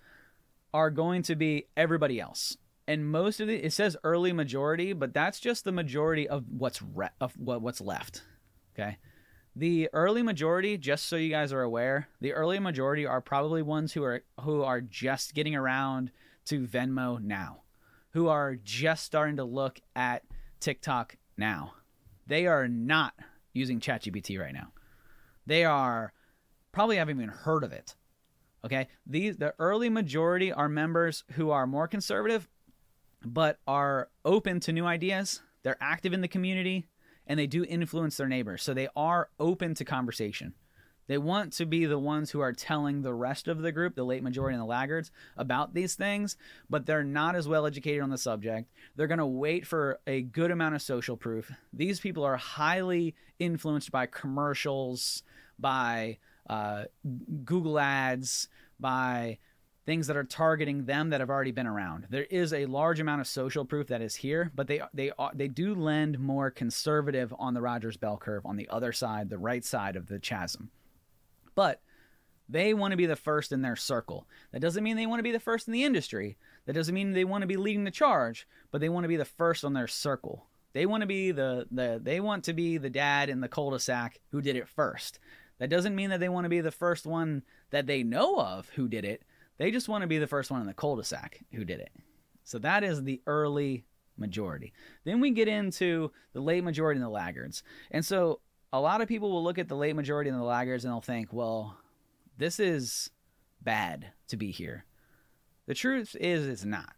are 0.73 0.91
going 0.91 1.23
to 1.23 1.35
be 1.35 1.67
everybody 1.77 2.21
else. 2.21 2.57
And 2.89 3.11
most 3.11 3.41
of 3.41 3.49
the 3.49 3.65
it 3.65 3.73
says 3.73 3.97
early 4.05 4.33
majority, 4.33 4.93
but 4.93 5.13
that's 5.13 5.41
just 5.41 5.65
the 5.65 5.73
majority 5.73 6.29
of 6.29 6.45
what's 6.49 6.81
re- 6.81 7.09
of 7.21 7.37
what, 7.37 7.61
what's 7.61 7.81
left. 7.81 8.23
Okay? 8.75 8.99
The 9.57 9.89
early 9.93 10.23
majority, 10.23 10.77
just 10.77 11.07
so 11.07 11.17
you 11.17 11.31
guys 11.31 11.53
are 11.53 11.63
aware, 11.63 12.09
the 12.21 12.35
early 12.35 12.59
majority 12.59 13.07
are 13.07 13.21
probably 13.21 13.63
ones 13.63 13.95
who 13.95 14.05
are 14.05 14.23
who 14.43 14.63
are 14.63 14.81
just 14.81 15.35
getting 15.35 15.57
around 15.57 16.13
to 16.45 16.67
Venmo 16.67 17.21
now, 17.21 17.63
who 18.17 18.29
are 18.29 18.57
just 18.57 19.05
starting 19.05 19.37
to 19.37 19.45
look 19.45 19.79
at 19.95 20.25
TikTok 20.59 21.17
now. 21.37 21.75
They 22.27 22.47
are 22.47 22.67
not 22.67 23.15
using 23.53 23.79
ChatGPT 23.79 24.41
right 24.41 24.55
now. 24.55 24.73
They 25.47 25.65
are 25.65 26.13
probably 26.73 26.97
haven't 26.97 27.17
even 27.17 27.29
heard 27.29 27.63
of 27.63 27.73
it 27.73 27.95
Okay, 28.67 28.89
these 29.07 29.37
the 29.37 29.55
early 29.61 29.89
majority 29.89 30.53
are 30.53 30.69
members 30.69 31.23
who 31.35 31.51
are 31.51 31.69
more 31.69 31.87
conservative, 31.87 32.49
but 33.25 33.61
are 33.69 34.09
open 34.25 34.59
to 34.61 34.73
new 34.73 34.85
ideas. 34.85 35.41
They're 35.63 35.77
active 35.81 36.13
in 36.13 36.21
the 36.21 36.27
community, 36.27 36.89
and 37.29 37.39
they 37.39 37.47
do 37.47 37.65
influence 37.65 38.17
their 38.17 38.27
neighbors. 38.27 38.65
So 38.65 38.75
they 38.75 38.89
are 38.97 39.31
open 39.39 39.75
to 39.75 39.85
conversation. 39.85 40.55
They 41.07 41.19
want 41.19 41.53
to 41.55 41.67
be 41.67 41.87
the 41.87 41.99
ones 41.99 42.31
who 42.31 42.41
are 42.41 42.53
telling 42.53 43.03
the 43.03 43.15
rest 43.15 43.49
of 43.49 43.63
the 43.63 43.73
group, 43.73 43.95
the 43.95 44.05
late 44.05 44.23
majority 44.23 44.55
and 44.55 44.63
the 44.63 44.67
laggards, 44.67 45.11
about 45.37 45.75
these 45.75 45.95
things, 45.95 46.37
but 46.69 46.87
they're 46.87 47.05
not 47.05 47.37
as 47.37 47.47
well 47.47 47.67
educated 47.67 48.03
on 48.03 48.11
the 48.11 48.19
subject. 48.19 48.71
They're 48.97 49.07
going 49.07 49.19
to 49.19 49.27
wait 49.27 49.67
for 49.67 50.01
a 50.07 50.23
good 50.23 50.51
amount 50.51 50.75
of 50.75 50.83
social 50.83 51.17
proof. 51.17 51.51
These 51.73 52.01
people 52.01 52.25
are 52.25 52.37
highly 52.37 53.15
influenced 53.39 53.91
by 53.93 54.07
commercials, 54.07 55.23
by 55.59 56.19
uh, 56.49 56.85
Google 57.45 57.79
ads, 57.79 58.49
by 58.79 59.39
things 59.87 60.09
that 60.09 60.17
are 60.17 60.25
targeting 60.25 60.85
them 60.85 61.11
that 61.11 61.21
have 61.21 61.31
already 61.31 61.53
been 61.53 61.67
around. 61.67 62.09
There 62.11 62.25
is 62.25 62.53
a 62.53 62.67
large 62.67 62.99
amount 62.99 63.21
of 63.21 63.29
social 63.29 63.65
proof 63.65 63.87
that 63.87 64.03
is 64.03 64.17
here, 64.17 64.51
but 64.55 64.67
they 64.67 64.83
they 64.93 65.13
they 65.33 65.49
do 65.49 65.75
lend 65.75 66.19
more 66.19 66.51
conservative 66.51 67.33
on 67.39 67.55
the 67.55 67.63
Rogers 67.63 67.97
bell 67.97 68.17
curve 68.17 68.45
on 68.45 68.57
the 68.57 68.69
other 68.69 68.93
side, 68.93 69.31
the 69.31 69.39
right 69.39 69.65
side 69.65 69.95
of 69.95 70.09
the 70.09 70.19
chasm. 70.19 70.71
But 71.57 71.83
they 72.49 72.73
want 72.75 72.93
to 72.93 72.97
be 72.97 73.07
the 73.07 73.17
first 73.17 73.51
in 73.51 73.63
their 73.63 73.75
circle. 73.75 74.29
That 74.53 74.61
doesn't 74.61 74.85
mean 74.85 74.97
they 74.97 75.07
want 75.07 75.19
to 75.19 75.25
be 75.25 75.33
the 75.33 75.41
first 75.41 75.67
in 75.67 75.73
the 75.73 75.83
industry. 75.83 76.37
That 76.67 76.75
doesn't 76.75 76.95
mean 76.95 77.13
they 77.13 77.25
want 77.25 77.43
to 77.43 77.49
be 77.49 77.57
leading 77.57 77.83
the 77.83 77.91
charge, 77.91 78.47
but 78.71 78.81
they 78.81 78.89
want 78.89 79.03
to 79.03 79.09
be 79.09 79.17
the 79.17 79.25
first 79.25 79.65
on 79.65 79.73
their 79.73 79.89
circle. 79.89 80.47
They 80.73 80.87
want 80.87 81.01
to 81.01 81.07
be 81.07 81.33
the, 81.33 81.67
the 81.71 81.99
they 82.01 82.21
want 82.21 82.45
to 82.45 82.53
be 82.53 82.79
the 82.79 82.91
dad 82.91 83.29
in 83.31 83.41
the 83.41 83.49
cul-de-sac 83.49 84.21
who 84.31 84.41
did 84.41 84.55
it 84.55 84.69
first. 84.69 85.19
That 85.59 85.71
doesn't 85.71 85.97
mean 85.97 86.11
that 86.11 86.21
they 86.21 86.29
want 86.29 86.45
to 86.45 86.51
be 86.51 86.61
the 86.61 86.71
first 86.71 87.07
one 87.07 87.43
that 87.71 87.87
they 87.87 88.03
know 88.03 88.39
of 88.39 88.69
who 88.71 88.87
did 88.87 89.05
it. 89.05 89.23
They 89.59 89.71
just 89.71 89.89
want 89.89 90.03
to 90.03 90.07
be 90.07 90.19
the 90.19 90.27
first 90.27 90.51
one 90.51 90.61
in 90.61 90.67
the 90.67 90.75
cul-de-sac 90.75 91.41
who 91.53 91.65
did 91.65 91.81
it. 91.81 91.91
So 92.45 92.59
that 92.59 92.85
is 92.85 93.03
the 93.03 93.23
early 93.27 93.87
majority. 94.19 94.73
Then 95.05 95.21
we 95.21 95.31
get 95.31 95.49
into 95.49 96.13
the 96.33 96.41
late 96.41 96.63
majority 96.63 96.99
and 96.99 97.05
the 97.05 97.11
laggards. 97.11 97.63
And 97.91 98.05
so 98.05 98.41
a 98.73 98.81
lot 98.81 99.01
of 99.01 99.09
people 99.09 99.31
will 99.31 99.45
look 99.45 99.59
at 99.59 99.69
the 99.69 99.77
late 99.77 99.97
majority 99.97 100.31
and 100.31 100.39
the 100.39 100.45
laggards 100.45 100.85
and 100.85 100.93
they'll 100.93 101.01
think, 101.01 101.33
well, 101.33 101.77
this 102.37 102.61
is 102.61 103.11
bad 103.61 104.13
to 104.29 104.37
be 104.37 104.51
here. 104.51 104.85
The 105.67 105.75
truth 105.75 106.17
is, 106.19 106.47
it's 106.47 106.65
not. 106.65 106.93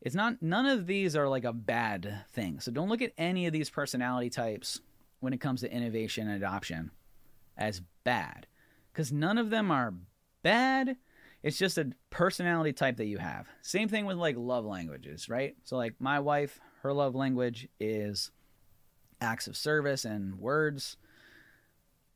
It's 0.00 0.14
not, 0.14 0.42
none 0.42 0.66
of 0.66 0.86
these 0.86 1.16
are 1.16 1.28
like 1.28 1.44
a 1.44 1.52
bad 1.52 2.24
thing. 2.32 2.60
So 2.60 2.70
don't 2.70 2.88
look 2.88 3.02
at 3.02 3.12
any 3.18 3.46
of 3.46 3.52
these 3.52 3.70
personality 3.70 4.30
types 4.30 4.80
when 5.20 5.32
it 5.32 5.40
comes 5.40 5.62
to 5.62 5.72
innovation 5.72 6.28
and 6.28 6.36
adoption 6.36 6.90
as 7.56 7.80
bad 8.04 8.46
because 8.92 9.12
none 9.12 9.38
of 9.38 9.50
them 9.50 9.70
are 9.70 9.94
bad. 10.42 10.96
It's 11.42 11.58
just 11.58 11.78
a 11.78 11.92
personality 12.10 12.72
type 12.72 12.96
that 12.96 13.06
you 13.06 13.18
have. 13.18 13.46
Same 13.62 13.88
thing 13.88 14.06
with 14.06 14.16
like 14.16 14.36
love 14.38 14.64
languages, 14.64 15.28
right? 15.28 15.54
So, 15.64 15.76
like 15.76 15.94
my 15.98 16.18
wife, 16.18 16.60
her 16.82 16.92
love 16.92 17.14
language 17.14 17.68
is 17.78 18.30
acts 19.20 19.46
of 19.46 19.56
service 19.56 20.04
and 20.04 20.38
words. 20.38 20.96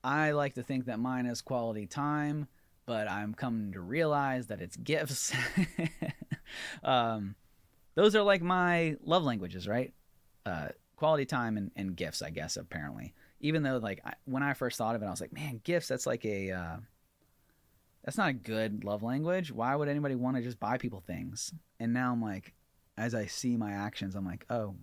I 0.02 0.32
like 0.32 0.54
to 0.54 0.62
think 0.62 0.86
that 0.86 0.98
mine 0.98 1.26
is 1.26 1.42
quality 1.42 1.86
time, 1.86 2.48
but 2.86 3.10
I'm 3.10 3.34
coming 3.34 3.72
to 3.72 3.80
realize 3.80 4.46
that 4.46 4.60
it's 4.60 4.76
gifts. 4.76 5.32
um, 6.84 7.34
those 7.94 8.16
are 8.16 8.22
like 8.22 8.42
my 8.42 8.96
love 9.04 9.24
languages, 9.24 9.68
right? 9.68 9.92
Uh, 10.46 10.68
quality 10.96 11.26
time 11.26 11.56
and, 11.56 11.70
and 11.76 11.96
gifts, 11.96 12.22
I 12.22 12.30
guess, 12.30 12.56
apparently 12.56 13.14
even 13.40 13.62
though 13.62 13.78
like 13.78 14.00
I, 14.04 14.14
when 14.26 14.42
I 14.42 14.52
first 14.54 14.78
thought 14.78 14.94
of 14.94 15.02
it, 15.02 15.06
I 15.06 15.10
was 15.10 15.20
like, 15.20 15.32
man, 15.32 15.60
gifts. 15.64 15.88
That's 15.88 16.06
like 16.06 16.24
a 16.24 16.52
uh, 16.52 16.76
that's 18.04 18.18
not 18.18 18.30
a 18.30 18.34
good 18.34 18.84
love 18.84 19.02
language. 19.02 19.50
Why 19.50 19.74
would 19.74 19.88
anybody 19.88 20.14
want 20.14 20.36
to 20.36 20.42
just 20.42 20.60
buy 20.60 20.78
people 20.78 21.00
things? 21.00 21.52
And 21.78 21.92
now 21.92 22.12
I'm 22.12 22.22
like, 22.22 22.54
as 22.96 23.14
I 23.14 23.26
see 23.26 23.56
my 23.56 23.72
actions, 23.72 24.14
I'm 24.14 24.26
like, 24.26 24.44
oh, 24.50 24.76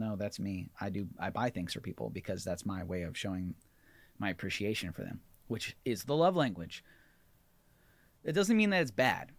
no, 0.00 0.16
that's 0.16 0.40
me. 0.40 0.70
I 0.80 0.88
do 0.88 1.06
I 1.18 1.30
buy 1.30 1.50
things 1.50 1.74
for 1.74 1.80
people 1.80 2.10
because 2.10 2.42
that's 2.42 2.64
my 2.64 2.82
way 2.82 3.02
of 3.02 3.16
showing 3.16 3.54
my 4.18 4.30
appreciation 4.30 4.92
for 4.92 5.02
them, 5.02 5.20
which 5.46 5.76
is 5.84 6.04
the 6.04 6.16
love 6.16 6.34
language. 6.34 6.82
It 8.24 8.32
doesn't 8.32 8.56
mean 8.56 8.70
that 8.70 8.82
it's 8.82 8.90
bad. 8.90 9.32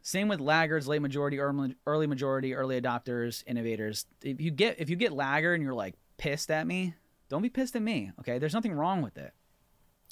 Same 0.00 0.28
with 0.28 0.40
laggards, 0.40 0.88
late 0.88 1.02
majority, 1.02 1.38
early 1.38 2.06
majority, 2.06 2.54
early 2.54 2.80
adopters, 2.80 3.42
innovators. 3.46 4.06
If 4.22 4.40
you 4.40 4.50
get 4.52 4.80
if 4.80 4.88
you 4.88 4.96
get 4.96 5.12
laggard 5.12 5.56
and 5.56 5.62
you're 5.62 5.74
like 5.74 5.96
pissed 6.16 6.50
at 6.50 6.66
me, 6.66 6.94
don't 7.28 7.42
be 7.42 7.50
pissed 7.50 7.76
at 7.76 7.82
me, 7.82 8.12
okay? 8.20 8.38
There's 8.38 8.54
nothing 8.54 8.72
wrong 8.72 9.02
with 9.02 9.18
it. 9.18 9.32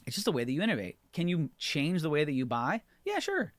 It's 0.07 0.17
just 0.17 0.27
the 0.27 0.33
way 0.33 0.45
that 0.45 0.53
you 0.53 0.61
innovate. 0.61 0.99
Can 1.13 1.29
you 1.29 1.51
change 1.57 2.03
the 2.03 2.11
way 2.11 2.25
that 2.25 2.33
you 2.33 2.47
buy? 2.47 2.83
Yeah, 3.05 3.21
sure. 3.21 3.55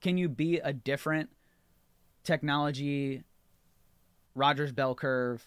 Can 0.00 0.16
you 0.16 0.28
be 0.28 0.58
a 0.58 0.72
different 0.72 1.30
technology 2.22 3.24
Rogers 4.34 4.72
bell 4.72 4.94
curve 4.94 5.46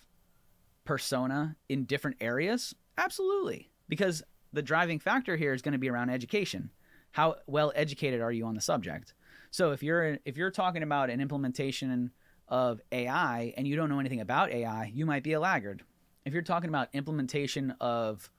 persona 0.86 1.56
in 1.70 1.86
different 1.86 2.17
areas? 2.22 2.74
Absolutely. 2.98 3.70
Because 3.89 4.24
the 4.53 4.62
driving 4.62 5.00
factor 5.00 5.36
here 5.36 5.53
is 5.53 5.62
going 5.62 5.74
to 5.74 5.77
be 5.77 5.89
around 5.89 6.10
education. 6.10 6.72
how 7.12 7.36
well 7.48 7.72
educated 7.75 8.22
are 8.22 8.32
you 8.32 8.46
on 8.46 8.56
the 8.56 8.62
subject? 8.62 9.13
So 9.51 9.72
if 9.72 9.82
you're 9.82 10.20
if 10.25 10.38
you're 10.38 10.51
talking 10.51 10.84
about 10.84 11.10
an 11.10 11.20
implementation 11.22 12.12
of 12.48 12.82
AI 12.91 13.53
and 13.58 13.67
you 13.67 13.75
don't 13.75 13.89
know 13.89 14.00
anything 14.00 14.22
about 14.22 14.51
AI, 14.51 14.91
you 14.94 15.06
might 15.06 15.24
be 15.24 15.34
a 15.34 15.39
laggard. 15.39 15.84
If 16.25 16.34
you're 16.34 16.41
talking 16.41 16.70
about 16.70 16.89
implementation 16.94 17.72
of 17.82 18.29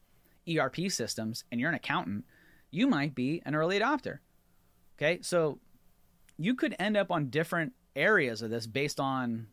ERP 0.49 0.90
systems 0.90 1.45
and 1.50 1.61
you're 1.61 1.71
an 1.71 1.75
accountant, 1.75 2.25
you 2.71 2.87
might 2.87 3.14
be 3.14 3.43
an 3.45 3.55
early 3.55 3.78
adopter. 3.78 4.19
Okay? 4.97 5.21
So 5.23 5.59
you 6.37 6.55
could 6.55 6.76
end 6.78 6.97
up 6.97 7.11
on 7.11 7.31
different 7.31 7.73
areas 7.97 8.43
of 8.43 8.50
this 8.50 8.67
based 8.67 9.00
on 9.00 9.49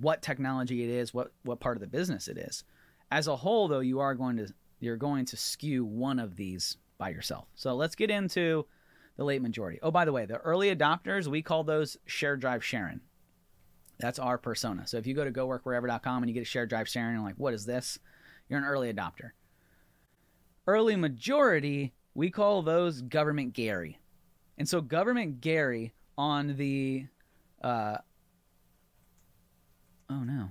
what 0.00 0.22
technology 0.22 0.82
it 0.82 0.90
is, 0.90 1.12
what 1.12 1.32
what 1.42 1.60
part 1.60 1.76
of 1.76 1.80
the 1.80 1.86
business 1.86 2.28
it 2.28 2.38
is. 2.38 2.64
As 3.10 3.26
a 3.26 3.36
whole 3.36 3.68
though, 3.68 3.80
you 3.80 4.00
are 4.00 4.14
going 4.14 4.36
to 4.38 4.52
you're 4.80 4.96
going 4.96 5.24
to 5.26 5.36
skew 5.36 5.84
one 5.84 6.18
of 6.18 6.36
these 6.36 6.76
by 6.98 7.10
yourself. 7.10 7.46
So 7.54 7.74
let's 7.74 7.94
get 7.94 8.10
into 8.10 8.66
the 9.16 9.24
late 9.24 9.42
majority. 9.42 9.78
Oh, 9.82 9.90
by 9.90 10.04
the 10.04 10.12
way, 10.12 10.26
the 10.26 10.38
early 10.38 10.74
adopters, 10.74 11.26
we 11.26 11.42
call 11.42 11.62
those 11.62 11.96
share 12.06 12.36
drive 12.36 12.64
Sharon. 12.64 13.00
That's 13.98 14.18
our 14.18 14.38
persona. 14.38 14.86
So 14.86 14.96
if 14.96 15.06
you 15.06 15.14
go 15.14 15.24
to 15.24 15.30
goworkwherever.com 15.30 16.22
and 16.22 16.30
you 16.30 16.34
get 16.34 16.42
a 16.42 16.44
share 16.44 16.66
drive 16.66 16.88
Sharon, 16.88 17.14
and 17.14 17.24
like, 17.24 17.36
what 17.36 17.54
is 17.54 17.66
this? 17.66 17.98
You're 18.48 18.58
an 18.58 18.64
early 18.64 18.92
adopter. 18.92 19.30
Early 20.66 20.96
majority, 20.96 21.92
we 22.14 22.30
call 22.30 22.62
those 22.62 23.02
government 23.02 23.52
Gary. 23.52 23.98
And 24.58 24.68
so 24.68 24.80
government 24.80 25.40
Gary 25.40 25.92
on 26.18 26.56
the 26.56 27.06
uh, 27.62 27.98
oh 30.12 30.24
no. 30.24 30.50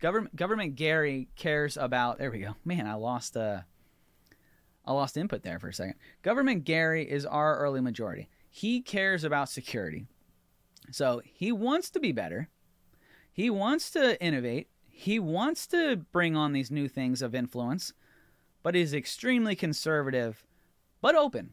Government 0.00 0.36
government 0.36 0.76
Gary 0.76 1.28
cares 1.36 1.76
about 1.76 2.18
there 2.18 2.30
we 2.30 2.40
go. 2.40 2.56
Man, 2.64 2.86
I 2.86 2.94
lost 2.94 3.36
uh 3.36 3.62
I 4.84 4.92
lost 4.92 5.16
input 5.16 5.42
there 5.42 5.58
for 5.58 5.68
a 5.68 5.74
second. 5.74 5.94
Government 6.22 6.64
Gary 6.64 7.10
is 7.10 7.26
our 7.26 7.58
early 7.58 7.80
majority. 7.80 8.28
He 8.48 8.80
cares 8.80 9.24
about 9.24 9.48
security. 9.48 10.06
So 10.92 11.20
he 11.24 11.50
wants 11.50 11.90
to 11.90 12.00
be 12.00 12.12
better. 12.12 12.48
He 13.32 13.50
wants 13.50 13.90
to 13.92 14.22
innovate. 14.22 14.68
He 14.88 15.18
wants 15.18 15.66
to 15.68 15.96
bring 15.96 16.36
on 16.36 16.52
these 16.52 16.70
new 16.70 16.88
things 16.88 17.20
of 17.20 17.34
influence, 17.34 17.92
but 18.62 18.76
is 18.76 18.94
extremely 18.94 19.54
conservative, 19.54 20.46
but 21.02 21.14
open. 21.14 21.52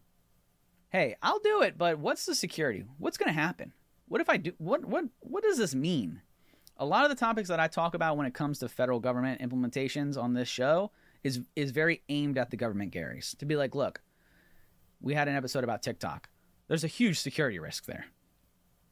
Hey, 0.89 1.15
I'll 1.21 1.39
do 1.39 1.61
it, 1.61 1.77
but 1.77 1.97
what's 1.97 2.25
the 2.25 2.35
security? 2.35 2.85
What's 2.99 3.17
going 3.17 3.27
to 3.27 3.33
happen? 3.33 3.73
What 4.07 4.21
if 4.21 4.29
I 4.29 4.37
do 4.37 4.53
what 4.59 4.85
what 4.85 5.05
what 5.21 5.43
does 5.43 5.57
this 5.57 5.73
mean? 5.73 6.21
A 6.77 6.85
lot 6.85 7.03
of 7.03 7.09
the 7.09 7.15
topics 7.15 7.49
that 7.49 7.59
I 7.59 7.67
talk 7.67 7.93
about 7.93 8.17
when 8.17 8.25
it 8.25 8.33
comes 8.33 8.59
to 8.59 8.69
federal 8.69 8.99
government 8.99 9.41
implementations 9.41 10.17
on 10.17 10.33
this 10.33 10.47
show 10.47 10.91
is 11.23 11.41
is 11.55 11.71
very 11.71 12.01
aimed 12.09 12.37
at 12.37 12.49
the 12.51 12.57
government 12.57 12.93
Garys 12.93 13.37
to 13.37 13.45
be 13.45 13.55
like, 13.55 13.75
look, 13.75 14.01
we 14.99 15.13
had 15.13 15.27
an 15.27 15.35
episode 15.35 15.63
about 15.63 15.83
TikTok. 15.83 16.29
There's 16.67 16.83
a 16.83 16.87
huge 16.87 17.19
security 17.19 17.59
risk 17.59 17.85
there. 17.85 18.05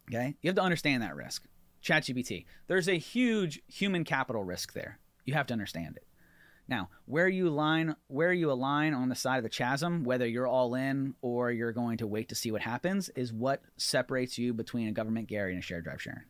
Okay, 0.09 0.35
you 0.41 0.49
have 0.49 0.55
to 0.55 0.61
understand 0.61 1.01
that 1.03 1.15
risk. 1.15 1.45
ChatGPT. 1.83 2.45
There's 2.67 2.87
a 2.87 2.97
huge 2.97 3.61
human 3.67 4.03
capital 4.03 4.43
risk 4.43 4.73
there. 4.73 4.99
You 5.25 5.33
have 5.33 5.47
to 5.47 5.53
understand 5.53 5.97
it. 5.97 6.05
Now, 6.67 6.89
where 7.05 7.27
you 7.27 7.49
line 7.49 7.95
where 8.07 8.31
you 8.31 8.51
align 8.51 8.93
on 8.93 9.09
the 9.09 9.15
side 9.15 9.37
of 9.37 9.43
the 9.43 9.49
chasm, 9.49 10.03
whether 10.03 10.27
you're 10.27 10.47
all 10.47 10.75
in 10.75 11.15
or 11.21 11.51
you're 11.51 11.73
going 11.73 11.97
to 11.97 12.07
wait 12.07 12.29
to 12.29 12.35
see 12.35 12.51
what 12.51 12.61
happens, 12.61 13.09
is 13.09 13.33
what 13.33 13.63
separates 13.77 14.37
you 14.37 14.53
between 14.53 14.87
a 14.87 14.91
government 14.91 15.27
Gary 15.27 15.53
and 15.53 15.63
a 15.63 15.65
shared 15.65 15.83
drive 15.83 16.01
Sharon. 16.01 16.23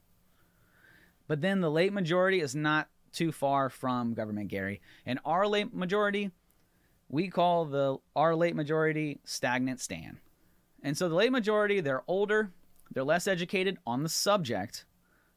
But 1.31 1.39
then 1.39 1.61
the 1.61 1.71
late 1.71 1.93
majority 1.93 2.41
is 2.41 2.55
not 2.55 2.89
too 3.13 3.31
far 3.31 3.69
from 3.69 4.13
government 4.13 4.49
Gary. 4.49 4.81
And 5.05 5.17
our 5.23 5.47
late 5.47 5.73
majority, 5.73 6.31
we 7.07 7.29
call 7.29 7.63
the 7.63 7.99
our 8.17 8.35
late 8.35 8.53
majority 8.53 9.21
stagnant 9.23 9.79
Stan. 9.79 10.19
And 10.83 10.97
so 10.97 11.07
the 11.07 11.15
late 11.15 11.31
majority, 11.31 11.79
they're 11.79 12.03
older, 12.05 12.51
they're 12.91 13.05
less 13.05 13.27
educated 13.27 13.77
on 13.87 14.03
the 14.03 14.09
subject, 14.09 14.83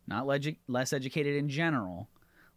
not 0.04 0.26
leg- 0.26 0.58
less 0.66 0.92
educated 0.92 1.36
in 1.36 1.48
general, 1.48 2.08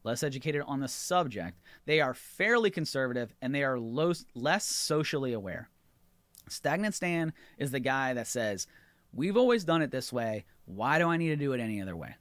less 0.04 0.24
educated 0.24 0.64
on 0.66 0.80
the 0.80 0.88
subject. 0.88 1.60
They 1.86 2.02
are 2.02 2.16
fairly 2.16 2.72
conservative 2.72 3.36
and 3.40 3.54
they 3.54 3.64
are 3.64 3.78
low, 3.78 4.14
less 4.34 4.66
socially 4.66 5.34
aware. 5.34 5.70
Stagnant 6.50 6.96
Stan 6.96 7.34
is 7.60 7.70
the 7.70 7.80
guy 7.80 8.16
that 8.16 8.26
says, 8.26 8.66
We've 9.14 9.38
always 9.38 9.64
done 9.64 9.84
it 9.84 9.92
this 9.92 10.12
way. 10.12 10.46
Why 10.66 10.98
do 10.98 11.08
I 11.08 11.18
need 11.18 11.30
to 11.30 11.36
do 11.36 11.54
it 11.54 11.60
any 11.60 11.80
other 11.80 11.96
way? 11.96 12.16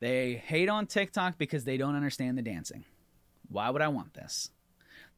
They 0.00 0.34
hate 0.34 0.68
on 0.68 0.86
TikTok 0.86 1.38
because 1.38 1.64
they 1.64 1.76
don't 1.76 1.96
understand 1.96 2.38
the 2.38 2.42
dancing. 2.42 2.84
Why 3.48 3.70
would 3.70 3.82
I 3.82 3.88
want 3.88 4.14
this? 4.14 4.50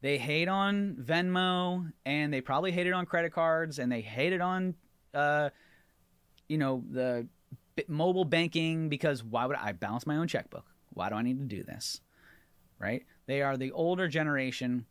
They 0.01 0.17
hate 0.17 0.47
on 0.47 0.95
Venmo 0.95 1.91
and 2.05 2.33
they 2.33 2.41
probably 2.41 2.71
hate 2.71 2.87
it 2.87 2.93
on 2.93 3.05
credit 3.05 3.31
cards 3.33 3.77
and 3.77 3.91
they 3.91 4.01
hate 4.01 4.33
it 4.33 4.41
on, 4.41 4.73
uh, 5.13 5.51
you 6.47 6.57
know, 6.57 6.83
the 6.89 7.27
mobile 7.87 8.25
banking 8.25 8.89
because 8.89 9.23
why 9.23 9.45
would 9.45 9.55
I, 9.55 9.69
I 9.69 9.71
balance 9.73 10.07
my 10.07 10.17
own 10.17 10.27
checkbook? 10.27 10.65
Why 10.93 11.09
do 11.09 11.15
I 11.15 11.21
need 11.21 11.39
to 11.39 11.45
do 11.45 11.63
this? 11.63 12.01
Right? 12.79 13.05
They 13.27 13.43
are 13.43 13.57
the 13.57 13.71
older 13.71 14.07
generation. 14.07 14.85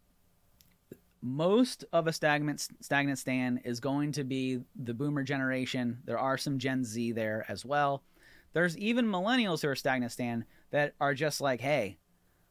Most 1.22 1.84
of 1.92 2.06
a 2.06 2.12
stagnant 2.12 2.68
stagnant 2.80 3.18
Stan 3.18 3.60
is 3.64 3.80
going 3.80 4.12
to 4.12 4.24
be 4.24 4.60
the 4.76 4.94
boomer 4.94 5.24
generation. 5.24 5.98
There 6.04 6.18
are 6.18 6.38
some 6.38 6.58
Gen 6.58 6.84
Z 6.84 7.12
there 7.12 7.44
as 7.48 7.64
well. 7.64 8.02
There's 8.52 8.76
even 8.78 9.06
millennials 9.06 9.62
who 9.62 9.68
are 9.68 9.76
stagnant 9.76 10.12
Stan 10.12 10.44
that 10.70 10.94
are 11.00 11.14
just 11.14 11.40
like, 11.40 11.60
hey, 11.60 11.98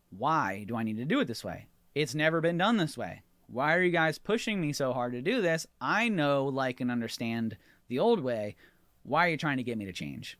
why 0.09 0.65
do 0.67 0.75
I 0.75 0.83
need 0.83 0.97
to 0.97 1.05
do 1.05 1.19
it 1.19 1.25
this 1.25 1.43
way? 1.43 1.67
It's 1.95 2.15
never 2.15 2.41
been 2.41 2.57
done 2.57 2.77
this 2.77 2.97
way. 2.97 3.23
Why 3.47 3.75
are 3.75 3.81
you 3.81 3.91
guys 3.91 4.17
pushing 4.17 4.61
me 4.61 4.73
so 4.73 4.93
hard 4.93 5.13
to 5.13 5.21
do 5.21 5.41
this? 5.41 5.65
I 5.81 6.07
know, 6.07 6.45
like, 6.45 6.79
and 6.79 6.91
understand 6.91 7.57
the 7.87 7.99
old 7.99 8.19
way. 8.19 8.55
Why 9.03 9.25
are 9.25 9.29
you 9.29 9.37
trying 9.37 9.57
to 9.57 9.63
get 9.63 9.77
me 9.77 9.85
to 9.85 9.93
change? 9.93 10.37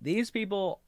These 0.00 0.30
people 0.30 0.80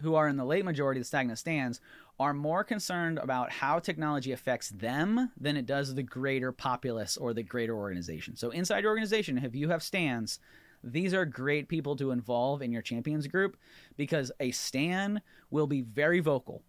who 0.00 0.14
are 0.14 0.28
in 0.28 0.36
the 0.36 0.44
late 0.44 0.64
majority 0.64 1.00
of 1.00 1.06
stagnant 1.06 1.38
Stans 1.38 1.80
are 2.20 2.34
more 2.34 2.64
concerned 2.64 3.18
about 3.18 3.50
how 3.50 3.78
technology 3.78 4.32
affects 4.32 4.70
them 4.70 5.30
than 5.38 5.56
it 5.56 5.66
does 5.66 5.94
the 5.94 6.02
greater 6.02 6.52
populace 6.52 7.16
or 7.16 7.34
the 7.34 7.42
greater 7.42 7.76
organization. 7.76 8.36
So 8.36 8.50
inside 8.50 8.82
your 8.82 8.90
organization, 8.90 9.38
if 9.38 9.54
you 9.54 9.68
have 9.68 9.82
stands 9.82 10.38
these 10.82 11.14
are 11.14 11.24
great 11.24 11.68
people 11.68 11.96
to 11.96 12.10
involve 12.10 12.62
in 12.62 12.72
your 12.72 12.82
champions 12.82 13.26
group 13.26 13.56
because 13.96 14.32
a 14.40 14.50
stan 14.50 15.20
will 15.50 15.66
be 15.66 15.82
very 15.82 16.20
vocal. 16.20 16.62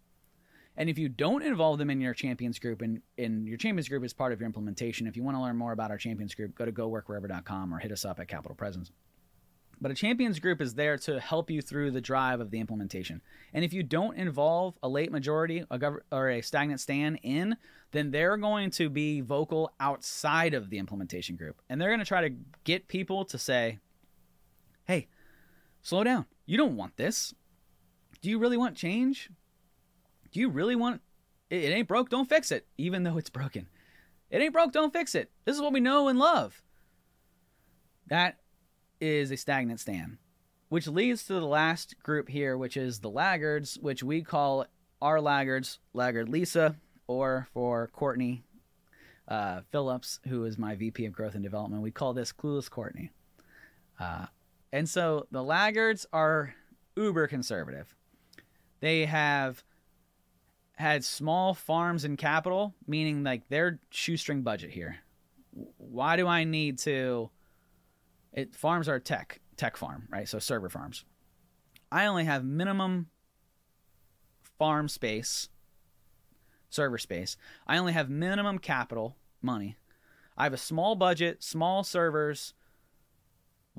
And 0.76 0.88
if 0.88 0.98
you 0.98 1.08
don't 1.08 1.42
involve 1.42 1.78
them 1.78 1.90
in 1.90 2.00
your 2.00 2.14
champions 2.14 2.58
group 2.58 2.80
and 2.80 3.02
in 3.18 3.46
your 3.46 3.58
champions 3.58 3.88
group 3.88 4.04
is 4.04 4.12
part 4.12 4.32
of 4.32 4.40
your 4.40 4.46
implementation, 4.46 5.06
if 5.06 5.16
you 5.16 5.22
want 5.22 5.36
to 5.36 5.42
learn 5.42 5.56
more 5.56 5.72
about 5.72 5.90
our 5.90 5.98
champions 5.98 6.34
group, 6.34 6.54
go 6.54 6.64
to 6.64 6.72
goworkwherever.com 6.72 7.74
or 7.74 7.78
hit 7.78 7.92
us 7.92 8.04
up 8.04 8.20
at 8.20 8.28
Capitol 8.28 8.54
Presence. 8.54 8.90
But 9.80 9.90
a 9.90 9.94
champions 9.94 10.38
group 10.38 10.60
is 10.60 10.74
there 10.74 10.98
to 10.98 11.18
help 11.18 11.50
you 11.50 11.62
through 11.62 11.90
the 11.92 12.02
drive 12.02 12.40
of 12.40 12.50
the 12.50 12.60
implementation. 12.60 13.22
And 13.54 13.64
if 13.64 13.72
you 13.72 13.82
don't 13.82 14.16
involve 14.16 14.74
a 14.82 14.88
late 14.88 15.10
majority 15.10 15.64
a 15.70 15.78
gov- 15.78 16.00
or 16.12 16.28
a 16.28 16.42
stagnant 16.42 16.80
stan 16.80 17.16
in, 17.16 17.56
then 17.92 18.10
they're 18.10 18.36
going 18.36 18.70
to 18.72 18.90
be 18.90 19.22
vocal 19.22 19.72
outside 19.80 20.52
of 20.52 20.68
the 20.68 20.78
implementation 20.78 21.36
group. 21.36 21.62
And 21.68 21.80
they're 21.80 21.88
going 21.88 22.00
to 22.00 22.06
try 22.06 22.28
to 22.28 22.34
get 22.64 22.88
people 22.88 23.24
to 23.26 23.38
say, 23.38 23.78
hey, 24.84 25.08
slow 25.82 26.04
down. 26.04 26.26
You 26.46 26.56
don't 26.56 26.76
want 26.76 26.96
this. 26.96 27.34
Do 28.20 28.28
you 28.28 28.38
really 28.38 28.56
want 28.56 28.76
change? 28.76 29.30
Do 30.32 30.40
you 30.40 30.48
really 30.48 30.76
want 30.76 31.00
it, 31.48 31.64
it 31.64 31.72
ain't 31.72 31.88
broke, 31.88 32.08
don't 32.08 32.28
fix 32.28 32.50
it, 32.50 32.66
even 32.78 33.02
though 33.02 33.18
it's 33.18 33.30
broken. 33.30 33.68
It 34.30 34.40
ain't 34.40 34.52
broke, 34.52 34.72
don't 34.72 34.92
fix 34.92 35.14
it. 35.14 35.30
This 35.44 35.56
is 35.56 35.62
what 35.62 35.72
we 35.72 35.80
know 35.80 36.08
and 36.08 36.18
love. 36.18 36.62
That 38.06 38.38
is 39.00 39.30
a 39.30 39.36
stagnant 39.36 39.80
Stan, 39.80 40.18
Which 40.68 40.86
leads 40.86 41.24
to 41.26 41.34
the 41.34 41.46
last 41.46 42.00
group 42.02 42.28
here, 42.28 42.56
which 42.56 42.76
is 42.76 43.00
the 43.00 43.10
laggards, 43.10 43.78
which 43.80 44.02
we 44.02 44.22
call 44.22 44.66
our 45.02 45.20
laggards, 45.20 45.78
laggard 45.94 46.28
Lisa, 46.28 46.76
or 47.06 47.48
for 47.52 47.88
Courtney 47.88 48.44
uh, 49.26 49.60
Phillips, 49.70 50.20
who 50.28 50.44
is 50.44 50.58
my 50.58 50.74
VP 50.74 51.06
of 51.06 51.12
Growth 51.12 51.34
and 51.34 51.42
Development, 51.42 51.82
we 51.82 51.90
call 51.90 52.12
this 52.12 52.32
Clueless 52.32 52.68
Courtney. 52.68 53.10
Uh, 53.98 54.26
and 54.72 54.88
so 54.88 55.26
the 55.30 55.42
laggards 55.42 56.06
are 56.12 56.54
uber 56.96 57.26
conservative. 57.26 57.94
They 58.80 59.06
have 59.06 59.62
had 60.76 61.04
small 61.04 61.54
farms 61.54 62.04
and 62.04 62.16
capital, 62.16 62.74
meaning 62.86 63.22
like 63.22 63.48
their 63.48 63.80
shoestring 63.90 64.42
budget 64.42 64.70
here. 64.70 64.96
Why 65.76 66.16
do 66.16 66.26
I 66.26 66.44
need 66.44 66.78
to? 66.80 67.30
It 68.32 68.54
farms 68.54 68.88
are 68.88 68.98
tech 68.98 69.40
tech 69.56 69.76
farm, 69.76 70.08
right? 70.10 70.28
So 70.28 70.38
server 70.38 70.68
farms. 70.68 71.04
I 71.92 72.06
only 72.06 72.24
have 72.24 72.44
minimum 72.44 73.08
farm 74.58 74.88
space, 74.88 75.48
server 76.70 76.98
space. 76.98 77.36
I 77.66 77.76
only 77.76 77.92
have 77.92 78.08
minimum 78.08 78.58
capital 78.58 79.16
money. 79.42 79.76
I 80.38 80.44
have 80.44 80.54
a 80.54 80.58
small 80.58 80.94
budget, 80.94 81.42
small 81.42 81.82
servers, 81.82 82.54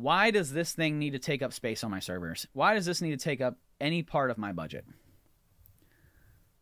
why 0.02 0.32
does 0.32 0.52
this 0.52 0.74
thing 0.74 1.00
need 1.00 1.12
to 1.12 1.20
take 1.20 1.42
up 1.42 1.54
space 1.54 1.84
on 1.84 1.92
my 1.92 2.00
servers? 2.00 2.48
Why 2.54 2.74
does 2.74 2.86
this 2.86 3.02
need 3.02 3.12
to 3.12 3.24
take 3.24 3.42
up 3.42 3.58
any 3.80 4.04
part 4.04 4.32
of 4.32 4.38
my 4.38 4.52
budget? 4.52 4.86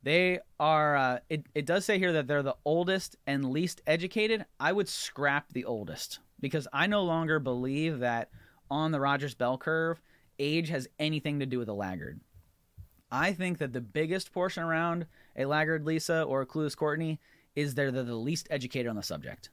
They 0.03 0.39
are. 0.59 0.95
Uh, 0.95 1.19
it 1.29 1.45
it 1.53 1.65
does 1.65 1.85
say 1.85 1.99
here 1.99 2.13
that 2.13 2.27
they're 2.27 2.43
the 2.43 2.55
oldest 2.63 3.17
and 3.27 3.51
least 3.51 3.81
educated. 3.85 4.45
I 4.59 4.71
would 4.71 4.87
scrap 4.87 5.51
the 5.51 5.65
oldest 5.65 6.19
because 6.39 6.67
I 6.71 6.87
no 6.87 7.03
longer 7.03 7.39
believe 7.39 7.99
that 7.99 8.29
on 8.71 8.91
the 8.91 8.99
Rogers 8.99 9.35
bell 9.35 9.57
curve, 9.57 10.01
age 10.37 10.69
has 10.69 10.87
anything 10.99 11.39
to 11.39 11.45
do 11.45 11.59
with 11.59 11.69
a 11.69 11.73
laggard. 11.73 12.21
I 13.11 13.33
think 13.33 13.57
that 13.57 13.73
the 13.73 13.81
biggest 13.81 14.31
portion 14.31 14.63
around 14.63 15.07
a 15.35 15.45
laggard 15.45 15.85
Lisa 15.85 16.23
or 16.23 16.41
a 16.41 16.45
clueless 16.45 16.77
Courtney 16.77 17.19
is 17.55 17.73
they're 17.73 17.91
the, 17.91 18.03
the 18.03 18.15
least 18.15 18.47
educated 18.49 18.87
on 18.87 18.95
the 18.95 19.03
subject. 19.03 19.49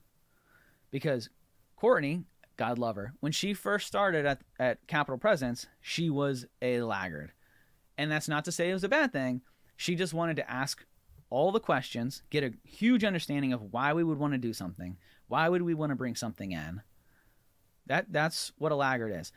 Because 0.91 1.31
Courtney, 1.77 2.25
God 2.57 2.79
love 2.79 2.97
her, 2.97 3.13
when 3.21 3.33
she 3.33 3.53
first 3.55 3.87
started 3.87 4.25
at, 4.25 4.41
at 4.59 4.87
Capitol 4.87 5.19
Presence, 5.19 5.67
she 5.81 6.09
was 6.09 6.47
a 6.63 6.81
laggard. 6.81 7.33
And 7.99 8.11
that's 8.11 8.29
not 8.29 8.45
to 8.47 8.53
say 8.53 8.71
it 8.71 8.75
was 8.75 8.85
a 8.85 8.89
bad 8.89 9.13
thing. 9.13 9.43
She 9.77 9.95
just 9.95 10.15
wanted 10.15 10.37
to 10.37 10.51
ask 10.51 10.85
all 11.29 11.53
the 11.53 11.61
questions, 11.61 12.23
get 12.31 12.45
a 12.45 12.53
huge 12.65 13.05
understanding 13.05 13.53
of 13.53 13.73
why 13.73 13.93
we 13.93 14.05
would 14.05 14.19
want 14.19 14.33
to 14.33 14.39
do 14.39 14.53
something, 14.53 14.97
why 15.29 15.49
would 15.49 15.63
we 15.63 15.75
want 15.75 15.91
to 15.91 15.97
bring 15.97 16.15
something 16.15 16.53
in. 16.53 16.83
That 17.87 18.07
that's 18.11 18.53
what 18.59 18.73
a 18.73 18.77
laggard 18.77 19.13
is. 19.13 19.33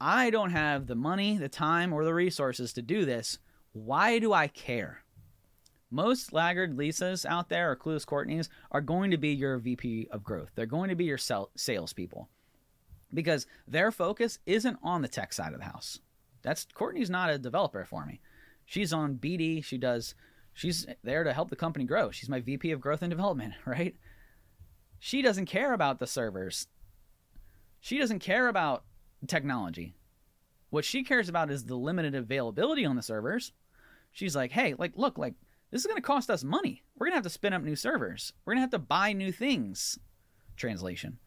I 0.00 0.30
don't 0.30 0.50
have 0.50 0.86
the 0.86 0.94
money, 0.94 1.38
the 1.38 1.48
time, 1.48 1.92
or 1.92 2.04
the 2.04 2.14
resources 2.14 2.72
to 2.72 2.82
do 2.82 3.04
this. 3.04 3.38
Why 3.72 4.18
do 4.18 4.32
I 4.32 4.48
care? 4.48 5.04
Most 5.90 6.32
laggard 6.32 6.76
Lisas 6.76 7.24
out 7.24 7.50
there 7.50 7.70
or 7.70 7.76
clueless 7.76 8.06
Courtneys 8.06 8.48
are 8.70 8.80
going 8.80 9.10
to 9.10 9.18
be 9.18 9.28
your 9.28 9.58
VP 9.58 10.08
of 10.10 10.24
growth. 10.24 10.50
They're 10.54 10.66
going 10.66 10.88
to 10.88 10.96
be 10.96 11.04
your 11.04 11.18
salespeople 11.18 12.28
because 13.12 13.46
their 13.66 13.90
focus 13.90 14.38
isn't 14.46 14.78
on 14.82 15.02
the 15.02 15.08
tech 15.08 15.32
side 15.32 15.52
of 15.52 15.58
the 15.58 15.66
house. 15.66 16.00
That's 16.42 16.66
Courtney's 16.74 17.10
not 17.10 17.30
a 17.30 17.38
developer 17.38 17.84
for 17.84 18.04
me. 18.04 18.20
She's 18.64 18.92
on 18.92 19.16
BD. 19.16 19.64
She 19.64 19.78
does. 19.78 20.14
She's 20.54 20.86
there 21.02 21.24
to 21.24 21.32
help 21.32 21.50
the 21.50 21.56
company 21.56 21.84
grow. 21.84 22.10
She's 22.10 22.28
my 22.28 22.40
VP 22.40 22.72
of 22.72 22.80
growth 22.80 23.02
and 23.02 23.10
development, 23.10 23.54
right? 23.66 23.94
She 24.98 25.22
doesn't 25.22 25.46
care 25.46 25.72
about 25.72 25.98
the 25.98 26.06
servers. 26.06 26.66
She 27.80 27.98
doesn't 27.98 28.20
care 28.20 28.48
about 28.48 28.84
technology. 29.26 29.94
What 30.70 30.84
she 30.84 31.02
cares 31.02 31.28
about 31.28 31.50
is 31.50 31.64
the 31.64 31.76
limited 31.76 32.14
availability 32.14 32.84
on 32.84 32.96
the 32.96 33.02
servers. 33.02 33.52
She's 34.12 34.36
like, 34.36 34.52
hey, 34.52 34.74
like, 34.78 34.92
look, 34.96 35.18
like, 35.18 35.34
this 35.70 35.80
is 35.80 35.86
going 35.86 35.96
to 35.96 36.02
cost 36.02 36.30
us 36.30 36.44
money. 36.44 36.82
We're 36.96 37.06
going 37.06 37.12
to 37.12 37.16
have 37.16 37.24
to 37.24 37.30
spin 37.30 37.52
up 37.52 37.62
new 37.62 37.76
servers. 37.76 38.32
We're 38.44 38.52
going 38.52 38.58
to 38.58 38.62
have 38.62 38.70
to 38.70 38.78
buy 38.78 39.12
new 39.12 39.32
things. 39.32 39.98
Translation. 40.56 41.18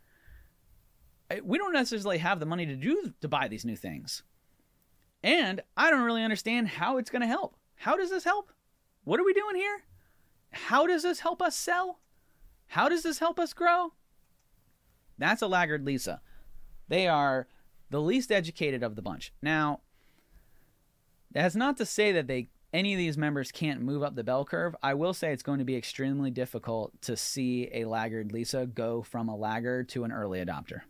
We 1.43 1.57
don't 1.57 1.73
necessarily 1.73 2.19
have 2.19 2.39
the 2.39 2.45
money 2.45 2.65
to 2.65 2.75
do 2.75 3.13
to 3.21 3.27
buy 3.27 3.47
these 3.47 3.65
new 3.65 3.75
things. 3.75 4.23
And 5.23 5.61
I 5.75 5.89
don't 5.89 6.03
really 6.03 6.23
understand 6.23 6.67
how 6.67 6.97
it's 6.97 7.09
going 7.09 7.21
to 7.21 7.27
help. 7.27 7.55
How 7.75 7.97
does 7.97 8.11
this 8.11 8.23
help? 8.23 8.51
What 9.03 9.19
are 9.19 9.25
we 9.25 9.33
doing 9.33 9.55
here? 9.55 9.83
How 10.51 10.85
does 10.85 11.03
this 11.03 11.19
help 11.19 11.41
us 11.41 11.55
sell? 11.55 11.99
How 12.67 12.89
does 12.89 13.03
this 13.03 13.19
help 13.19 13.39
us 13.39 13.53
grow? 13.53 13.93
That's 15.17 15.41
a 15.41 15.47
laggard 15.47 15.85
Lisa. 15.85 16.21
They 16.87 17.07
are 17.07 17.47
the 17.89 18.01
least 18.01 18.31
educated 18.31 18.83
of 18.83 18.95
the 18.95 19.01
bunch. 19.01 19.33
Now, 19.41 19.81
that's 21.31 21.55
not 21.55 21.77
to 21.77 21.85
say 21.85 22.11
that 22.11 22.27
they 22.27 22.49
any 22.73 22.93
of 22.93 22.97
these 22.97 23.17
members 23.17 23.53
can't 23.53 23.81
move 23.81 24.03
up 24.03 24.15
the 24.15 24.23
bell 24.23 24.43
curve. 24.43 24.75
I 24.83 24.95
will 24.95 25.13
say 25.13 25.31
it's 25.31 25.43
going 25.43 25.59
to 25.59 25.65
be 25.65 25.77
extremely 25.77 26.29
difficult 26.29 26.91
to 27.03 27.15
see 27.15 27.69
a 27.73 27.85
laggard 27.85 28.33
Lisa 28.33 28.65
go 28.65 29.01
from 29.01 29.29
a 29.29 29.35
laggard 29.35 29.87
to 29.89 30.03
an 30.03 30.11
early 30.11 30.43
adopter. 30.43 30.81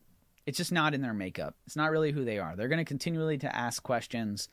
It's 0.46 0.58
just 0.58 0.72
not 0.72 0.94
in 0.94 1.02
their 1.02 1.14
makeup. 1.14 1.56
It's 1.66 1.76
not 1.76 1.92
really 1.92 2.12
who 2.12 2.24
they 2.24 2.38
are. 2.38 2.56
They're 2.56 2.68
going 2.68 2.78
to 2.78 2.86
continually 2.86 3.38
to 3.40 3.56
ask 3.56 3.82
questions. 3.82 4.48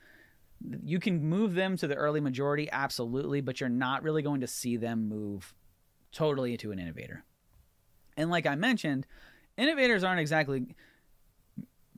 You 0.84 0.98
can 0.98 1.24
move 1.24 1.54
them 1.54 1.76
to 1.76 1.86
the 1.86 1.96
early 1.96 2.20
majority 2.20 2.68
absolutely, 2.70 3.40
but 3.40 3.60
you're 3.60 3.68
not 3.68 4.02
really 4.02 4.22
going 4.22 4.40
to 4.40 4.46
see 4.46 4.76
them 4.76 5.08
move 5.08 5.54
totally 6.12 6.52
into 6.52 6.72
an 6.72 6.78
innovator. 6.78 7.24
And 8.16 8.30
like 8.30 8.46
I 8.46 8.54
mentioned, 8.54 9.06
innovators 9.56 10.04
aren't 10.04 10.20
exactly 10.20 10.74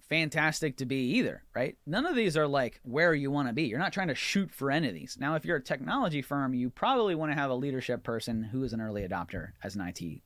fantastic 0.09 0.76
to 0.78 0.87
be 0.87 1.16
either, 1.16 1.42
right? 1.54 1.76
None 1.87 2.07
of 2.07 2.16
these 2.16 2.37
are 2.37 2.46
like 2.46 2.80
where 2.83 3.14
you 3.14 3.30
want 3.30 3.48
to 3.48 3.54
be. 3.54 3.64
You're 3.64 3.78
not 3.78 3.92
trying 3.92 4.09
to 4.09 4.14
shoot 4.14 4.50
for 4.50 4.70
any 4.70 4.88
of 4.88 4.94
these. 4.94 5.16
Now, 5.20 5.35
if 5.35 5.44
you're 5.44 5.57
a 5.57 5.62
technology 5.62 6.22
firm, 6.22 6.52
you 6.54 6.68
probably 6.68 7.14
want 7.14 7.33
to 7.33 7.38
have 7.38 7.50
a 7.50 7.54
leadership 7.54 8.02
person 8.02 8.42
who 8.42 8.64
is 8.64 8.72
an 8.72 8.80
early 8.80 9.07
adopter 9.07 9.52
as 9.62 9.76
an 9.76 9.83
IT 9.83 10.20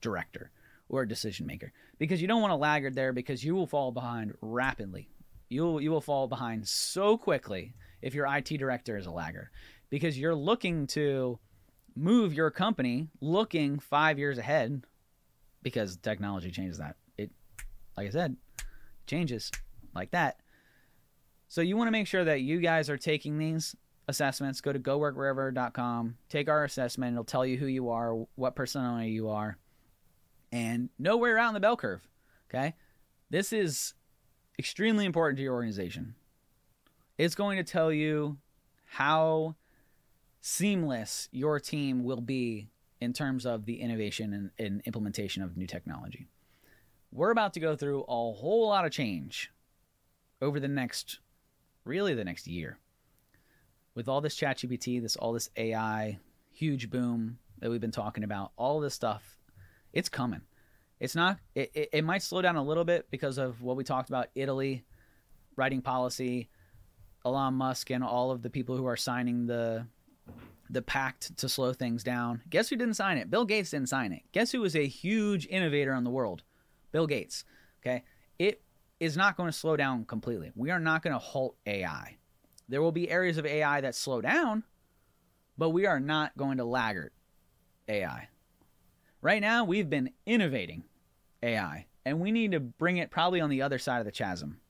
director 0.00 0.50
or 0.88 1.02
a 1.02 1.08
decision 1.08 1.46
maker 1.46 1.72
because 1.98 2.20
you 2.20 2.28
don't 2.28 2.42
want 2.42 2.52
a 2.52 2.56
laggard 2.56 2.94
there 2.94 3.12
because 3.12 3.44
you 3.44 3.54
will 3.54 3.66
fall 3.66 3.92
behind 3.92 4.34
rapidly. 4.40 5.08
You'll 5.48 5.80
you 5.80 5.90
will 5.90 6.00
fall 6.00 6.26
behind 6.28 6.66
so 6.66 7.16
quickly 7.16 7.74
if 8.02 8.14
your 8.14 8.26
IT 8.26 8.48
director 8.58 8.96
is 8.96 9.06
a 9.06 9.10
laggard 9.10 9.48
because 9.90 10.18
you're 10.18 10.34
looking 10.34 10.86
to 10.88 11.38
move 11.96 12.34
your 12.34 12.50
company 12.50 13.08
looking 13.20 13.78
5 13.78 14.18
years 14.18 14.38
ahead 14.38 14.84
because 15.62 15.96
technology 15.96 16.50
changes 16.50 16.78
that. 16.78 16.96
It 17.16 17.30
like 17.96 18.08
I 18.08 18.10
said, 18.10 18.36
changes 19.06 19.50
like 19.94 20.10
that. 20.10 20.38
So 21.48 21.60
you 21.60 21.76
want 21.76 21.88
to 21.88 21.92
make 21.92 22.06
sure 22.06 22.24
that 22.24 22.40
you 22.40 22.60
guys 22.60 22.90
are 22.90 22.96
taking 22.96 23.38
these 23.38 23.76
assessments. 24.08 24.60
Go 24.60 24.72
to 24.72 24.78
goworkwherever.com, 24.78 26.16
take 26.28 26.48
our 26.48 26.64
assessment. 26.64 27.14
It'll 27.14 27.24
tell 27.24 27.46
you 27.46 27.56
who 27.56 27.66
you 27.66 27.90
are, 27.90 28.14
what 28.34 28.56
personality 28.56 29.10
you 29.10 29.28
are, 29.28 29.56
and 30.54 30.88
nowhere 30.98 31.38
out 31.38 31.48
in 31.48 31.54
the 31.54 31.60
bell 31.60 31.76
curve. 31.76 32.06
Okay? 32.48 32.74
This 33.30 33.52
is 33.52 33.94
extremely 34.58 35.04
important 35.04 35.36
to 35.38 35.42
your 35.42 35.54
organization. 35.54 36.14
It's 37.18 37.34
going 37.34 37.58
to 37.58 37.64
tell 37.64 37.92
you 37.92 38.38
how 38.86 39.56
seamless 40.40 41.28
your 41.32 41.58
team 41.60 42.04
will 42.04 42.20
be 42.20 42.68
in 43.00 43.12
terms 43.12 43.44
of 43.44 43.66
the 43.66 43.80
innovation 43.80 44.32
and, 44.32 44.50
and 44.58 44.82
implementation 44.86 45.42
of 45.42 45.56
new 45.56 45.66
technology 45.66 46.28
we're 47.14 47.30
about 47.30 47.54
to 47.54 47.60
go 47.60 47.76
through 47.76 48.02
a 48.02 48.32
whole 48.32 48.68
lot 48.68 48.84
of 48.84 48.90
change 48.90 49.50
over 50.42 50.58
the 50.58 50.68
next, 50.68 51.20
really 51.84 52.12
the 52.12 52.24
next 52.24 52.48
year. 52.48 52.76
With 53.94 54.08
all 54.08 54.20
this 54.20 54.36
ChatGPT, 54.36 55.00
this 55.00 55.14
all 55.14 55.32
this 55.32 55.48
AI 55.56 56.18
huge 56.50 56.90
boom 56.90 57.38
that 57.60 57.70
we've 57.70 57.80
been 57.80 57.92
talking 57.92 58.24
about, 58.24 58.50
all 58.56 58.80
this 58.80 58.94
stuff, 58.94 59.38
it's 59.94 60.08
coming. 60.08 60.42
It's 61.00 61.14
not. 61.14 61.38
It, 61.54 61.70
it, 61.74 61.88
it 61.92 62.04
might 62.04 62.22
slow 62.22 62.42
down 62.42 62.56
a 62.56 62.62
little 62.62 62.84
bit 62.84 63.10
because 63.10 63.38
of 63.38 63.62
what 63.62 63.76
we 63.76 63.84
talked 63.84 64.08
about. 64.08 64.28
Italy 64.34 64.84
writing 65.56 65.80
policy, 65.80 66.48
Elon 67.24 67.54
Musk, 67.54 67.90
and 67.90 68.02
all 68.02 68.30
of 68.30 68.42
the 68.42 68.50
people 68.50 68.76
who 68.76 68.86
are 68.86 68.96
signing 68.96 69.46
the 69.46 69.86
the 70.70 70.82
pact 70.82 71.36
to 71.36 71.48
slow 71.48 71.72
things 71.72 72.02
down. 72.02 72.42
Guess 72.48 72.70
who 72.70 72.76
didn't 72.76 72.94
sign 72.94 73.18
it? 73.18 73.30
Bill 73.30 73.44
Gates 73.44 73.70
didn't 73.70 73.88
sign 73.88 74.12
it. 74.12 74.22
Guess 74.32 74.50
who 74.50 74.60
was 74.60 74.74
a 74.74 74.86
huge 74.86 75.46
innovator 75.46 75.94
in 75.94 76.04
the 76.04 76.10
world? 76.10 76.42
Bill 76.90 77.06
Gates. 77.06 77.44
Okay. 77.80 78.02
It 78.38 78.62
is 78.98 79.16
not 79.16 79.36
going 79.36 79.48
to 79.50 79.56
slow 79.56 79.76
down 79.76 80.06
completely. 80.06 80.50
We 80.56 80.70
are 80.70 80.80
not 80.80 81.02
going 81.02 81.12
to 81.12 81.18
halt 81.18 81.56
AI. 81.66 82.16
There 82.68 82.80
will 82.80 82.92
be 82.92 83.10
areas 83.10 83.36
of 83.36 83.44
AI 83.44 83.82
that 83.82 83.94
slow 83.94 84.22
down, 84.22 84.64
but 85.58 85.70
we 85.70 85.86
are 85.86 86.00
not 86.00 86.36
going 86.36 86.56
to 86.56 86.64
laggard 86.64 87.12
AI. 87.88 88.28
Right 89.24 89.40
now, 89.40 89.64
we've 89.64 89.90
been 89.90 90.10
innovating 90.24 90.84
AI, 91.42 91.86
and 92.04 92.20
we 92.20 92.30
need 92.30 92.52
to 92.52 92.60
bring 92.60 92.98
it 92.98 93.10
probably 93.10 93.40
on 93.40 93.50
the 93.50 93.62
other 93.62 93.80
side 93.80 93.98
of 93.98 94.04
the 94.04 94.12
chasm 94.12 94.60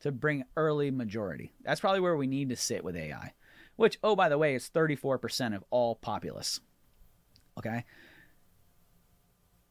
to 0.00 0.12
bring 0.12 0.44
early 0.54 0.90
majority. 0.90 1.52
That's 1.62 1.80
probably 1.80 2.00
where 2.00 2.16
we 2.16 2.26
need 2.26 2.50
to 2.50 2.56
sit 2.56 2.84
with 2.84 2.94
AI, 2.94 3.32
which, 3.76 3.98
oh, 4.02 4.14
by 4.14 4.28
the 4.28 4.36
way, 4.36 4.54
is 4.54 4.68
34% 4.68 5.56
of 5.56 5.64
all 5.70 5.94
populace. 5.94 6.60
Okay 7.56 7.84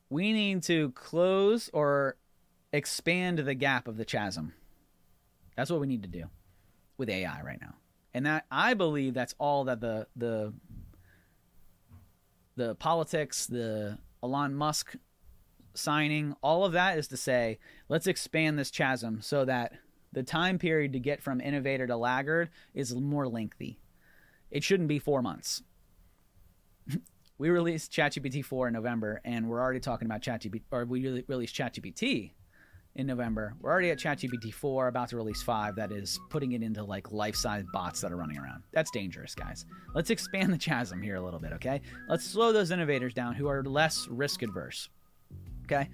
we 0.09 0.33
need 0.33 0.63
to 0.63 0.91
close 0.91 1.69
or 1.73 2.17
expand 2.73 3.39
the 3.39 3.53
gap 3.53 3.87
of 3.87 3.97
the 3.97 4.05
chasm. 4.05 4.53
That's 5.55 5.69
what 5.69 5.79
we 5.79 5.87
need 5.87 6.03
to 6.03 6.09
do 6.09 6.25
with 6.97 7.09
AI 7.09 7.41
right 7.41 7.61
now. 7.61 7.75
And 8.13 8.25
that 8.25 8.45
I 8.49 8.73
believe 8.73 9.13
that's 9.13 9.35
all 9.37 9.65
that 9.65 9.81
the 9.81 10.07
the 10.15 10.53
the 12.55 12.75
politics, 12.75 13.45
the 13.45 13.99
Elon 14.23 14.55
Musk 14.55 14.95
signing, 15.73 16.35
all 16.41 16.65
of 16.65 16.73
that 16.73 16.97
is 16.97 17.07
to 17.07 17.17
say, 17.17 17.59
let's 17.87 18.07
expand 18.07 18.57
this 18.57 18.71
chasm 18.71 19.21
so 19.21 19.45
that 19.45 19.73
the 20.11 20.23
time 20.23 20.57
period 20.57 20.93
to 20.93 20.99
get 20.99 21.21
from 21.21 21.39
innovator 21.39 21.87
to 21.87 21.95
laggard 21.95 22.49
is 22.73 22.95
more 22.95 23.27
lengthy. 23.27 23.79
It 24.51 24.63
shouldn't 24.63 24.89
be 24.89 24.99
4 24.99 25.21
months 25.21 25.61
we 27.37 27.49
released 27.49 27.91
ChatGPT 27.91 28.43
4 28.43 28.67
in 28.67 28.73
November, 28.73 29.21
and 29.23 29.47
we're 29.47 29.61
already 29.61 29.79
talking 29.79 30.05
about 30.05 30.21
ChatGPT, 30.21 30.61
or 30.71 30.85
we 30.85 31.23
released 31.27 31.55
ChatGPT 31.55 32.31
in 32.95 33.07
November. 33.07 33.53
We're 33.61 33.71
already 33.71 33.91
at 33.91 33.99
ChatGPT 33.99 34.53
4, 34.53 34.87
about 34.87 35.09
to 35.09 35.15
release 35.15 35.41
5, 35.41 35.75
that 35.75 35.91
is 35.91 36.19
putting 36.29 36.53
it 36.53 36.63
into 36.63 36.83
like 36.83 37.11
life 37.11 37.35
size 37.35 37.63
bots 37.71 38.01
that 38.01 38.11
are 38.11 38.17
running 38.17 38.37
around. 38.37 38.63
That's 38.71 38.91
dangerous, 38.91 39.35
guys. 39.35 39.65
Let's 39.93 40.09
expand 40.09 40.51
the 40.51 40.57
chasm 40.57 41.01
here 41.01 41.15
a 41.15 41.21
little 41.21 41.39
bit, 41.39 41.53
okay? 41.53 41.81
Let's 42.07 42.25
slow 42.25 42.51
those 42.51 42.71
innovators 42.71 43.13
down 43.13 43.35
who 43.35 43.47
are 43.47 43.63
less 43.63 44.07
risk 44.09 44.41
adverse. 44.41 44.89
Okay? 45.65 45.89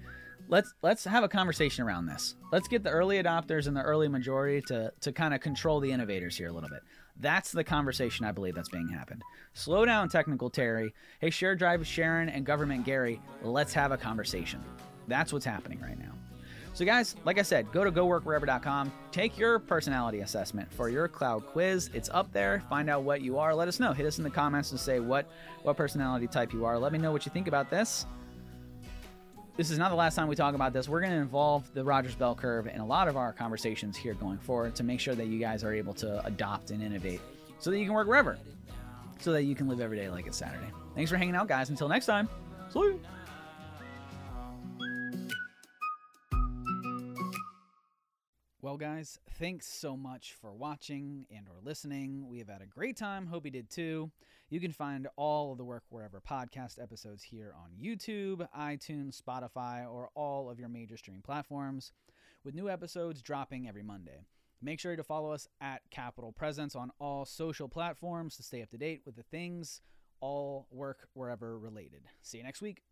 Let's 0.48 0.72
let's 0.82 1.04
have 1.04 1.24
a 1.24 1.28
conversation 1.28 1.84
around 1.84 2.06
this. 2.06 2.36
Let's 2.52 2.68
get 2.68 2.84
the 2.84 2.90
early 2.90 3.20
adopters 3.20 3.66
and 3.66 3.76
the 3.76 3.82
early 3.82 4.06
majority 4.06 4.62
to 4.68 4.92
to 5.00 5.12
kind 5.12 5.34
of 5.34 5.40
control 5.40 5.80
the 5.80 5.90
innovators 5.90 6.36
here 6.36 6.48
a 6.48 6.52
little 6.52 6.70
bit. 6.70 6.82
That's 7.18 7.50
the 7.50 7.64
conversation 7.64 8.24
I 8.24 8.32
believe 8.32 8.54
that's 8.54 8.68
being 8.68 8.88
happened. 8.88 9.22
Slow 9.54 9.84
down, 9.84 10.08
technical 10.08 10.50
Terry. 10.50 10.94
Hey, 11.20 11.30
share 11.30 11.56
drive 11.56 11.84
Sharon 11.86 12.28
and 12.28 12.46
government 12.46 12.84
Gary. 12.84 13.20
Let's 13.42 13.72
have 13.74 13.90
a 13.90 13.96
conversation. 13.96 14.62
That's 15.08 15.32
what's 15.32 15.46
happening 15.46 15.80
right 15.80 15.98
now. 15.98 16.12
So, 16.76 16.84
guys, 16.84 17.16
like 17.24 17.38
I 17.38 17.42
said, 17.42 17.72
go 17.72 17.84
to 17.84 17.90
goworkwherever.com, 17.90 18.92
take 19.10 19.38
your 19.38 19.58
personality 19.58 20.20
assessment 20.20 20.70
for 20.70 20.90
your 20.90 21.08
cloud 21.08 21.46
quiz. 21.46 21.88
It's 21.94 22.10
up 22.12 22.30
there. 22.34 22.62
Find 22.68 22.90
out 22.90 23.02
what 23.02 23.22
you 23.22 23.38
are. 23.38 23.54
Let 23.54 23.66
us 23.66 23.80
know. 23.80 23.94
Hit 23.94 24.04
us 24.04 24.18
in 24.18 24.24
the 24.24 24.28
comments 24.28 24.72
and 24.72 24.78
say 24.78 25.00
what 25.00 25.26
what 25.62 25.78
personality 25.78 26.26
type 26.26 26.52
you 26.52 26.66
are. 26.66 26.78
Let 26.78 26.92
me 26.92 26.98
know 26.98 27.12
what 27.12 27.24
you 27.24 27.32
think 27.32 27.48
about 27.48 27.70
this. 27.70 28.04
This 29.56 29.70
is 29.70 29.78
not 29.78 29.88
the 29.88 29.96
last 29.96 30.16
time 30.16 30.28
we 30.28 30.36
talk 30.36 30.54
about 30.54 30.74
this. 30.74 30.86
We're 30.86 31.00
going 31.00 31.14
to 31.14 31.18
involve 31.18 31.72
the 31.72 31.82
Rogers 31.82 32.14
Bell 32.14 32.34
Curve 32.34 32.66
in 32.66 32.78
a 32.78 32.86
lot 32.86 33.08
of 33.08 33.16
our 33.16 33.32
conversations 33.32 33.96
here 33.96 34.12
going 34.12 34.36
forward 34.36 34.74
to 34.74 34.84
make 34.84 35.00
sure 35.00 35.14
that 35.14 35.28
you 35.28 35.38
guys 35.38 35.64
are 35.64 35.72
able 35.72 35.94
to 35.94 36.22
adopt 36.26 36.72
and 36.72 36.82
innovate 36.82 37.22
so 37.58 37.70
that 37.70 37.78
you 37.78 37.86
can 37.86 37.94
work 37.94 38.06
wherever, 38.06 38.36
so 39.18 39.32
that 39.32 39.44
you 39.44 39.54
can 39.54 39.66
live 39.66 39.80
every 39.80 39.96
day 39.96 40.10
like 40.10 40.26
it's 40.26 40.36
Saturday. 40.36 40.70
Thanks 40.94 41.10
for 41.10 41.16
hanging 41.16 41.36
out, 41.36 41.48
guys. 41.48 41.70
Until 41.70 41.88
next 41.88 42.04
time, 42.04 42.28
see 42.68 42.80
you. 42.80 43.00
Well, 48.76 48.90
guys, 48.94 49.18
thanks 49.38 49.66
so 49.66 49.96
much 49.96 50.34
for 50.38 50.52
watching 50.52 51.24
and 51.34 51.48
or 51.48 51.54
listening. 51.64 52.28
We 52.28 52.40
have 52.40 52.50
had 52.50 52.60
a 52.60 52.66
great 52.66 52.94
time. 52.94 53.26
Hope 53.26 53.46
you 53.46 53.50
did 53.50 53.70
too. 53.70 54.10
You 54.50 54.60
can 54.60 54.70
find 54.70 55.08
all 55.16 55.52
of 55.52 55.56
the 55.56 55.64
Work 55.64 55.84
Wherever 55.88 56.20
podcast 56.20 56.78
episodes 56.78 57.22
here 57.22 57.54
on 57.56 57.70
YouTube, 57.82 58.46
iTunes, 58.54 59.18
Spotify, 59.18 59.90
or 59.90 60.10
all 60.14 60.50
of 60.50 60.60
your 60.60 60.68
major 60.68 60.98
streaming 60.98 61.22
platforms, 61.22 61.92
with 62.44 62.54
new 62.54 62.68
episodes 62.68 63.22
dropping 63.22 63.66
every 63.66 63.82
Monday. 63.82 64.26
Make 64.60 64.78
sure 64.78 64.94
to 64.94 65.02
follow 65.02 65.32
us 65.32 65.48
at 65.62 65.80
Capitol 65.90 66.32
Presence 66.32 66.76
on 66.76 66.90
all 66.98 67.24
social 67.24 67.70
platforms 67.70 68.36
to 68.36 68.42
stay 68.42 68.60
up 68.60 68.68
to 68.72 68.76
date 68.76 69.00
with 69.06 69.16
the 69.16 69.22
things 69.22 69.80
all 70.20 70.66
work 70.70 71.08
wherever 71.14 71.58
related. 71.58 72.02
See 72.20 72.36
you 72.36 72.44
next 72.44 72.60
week. 72.60 72.82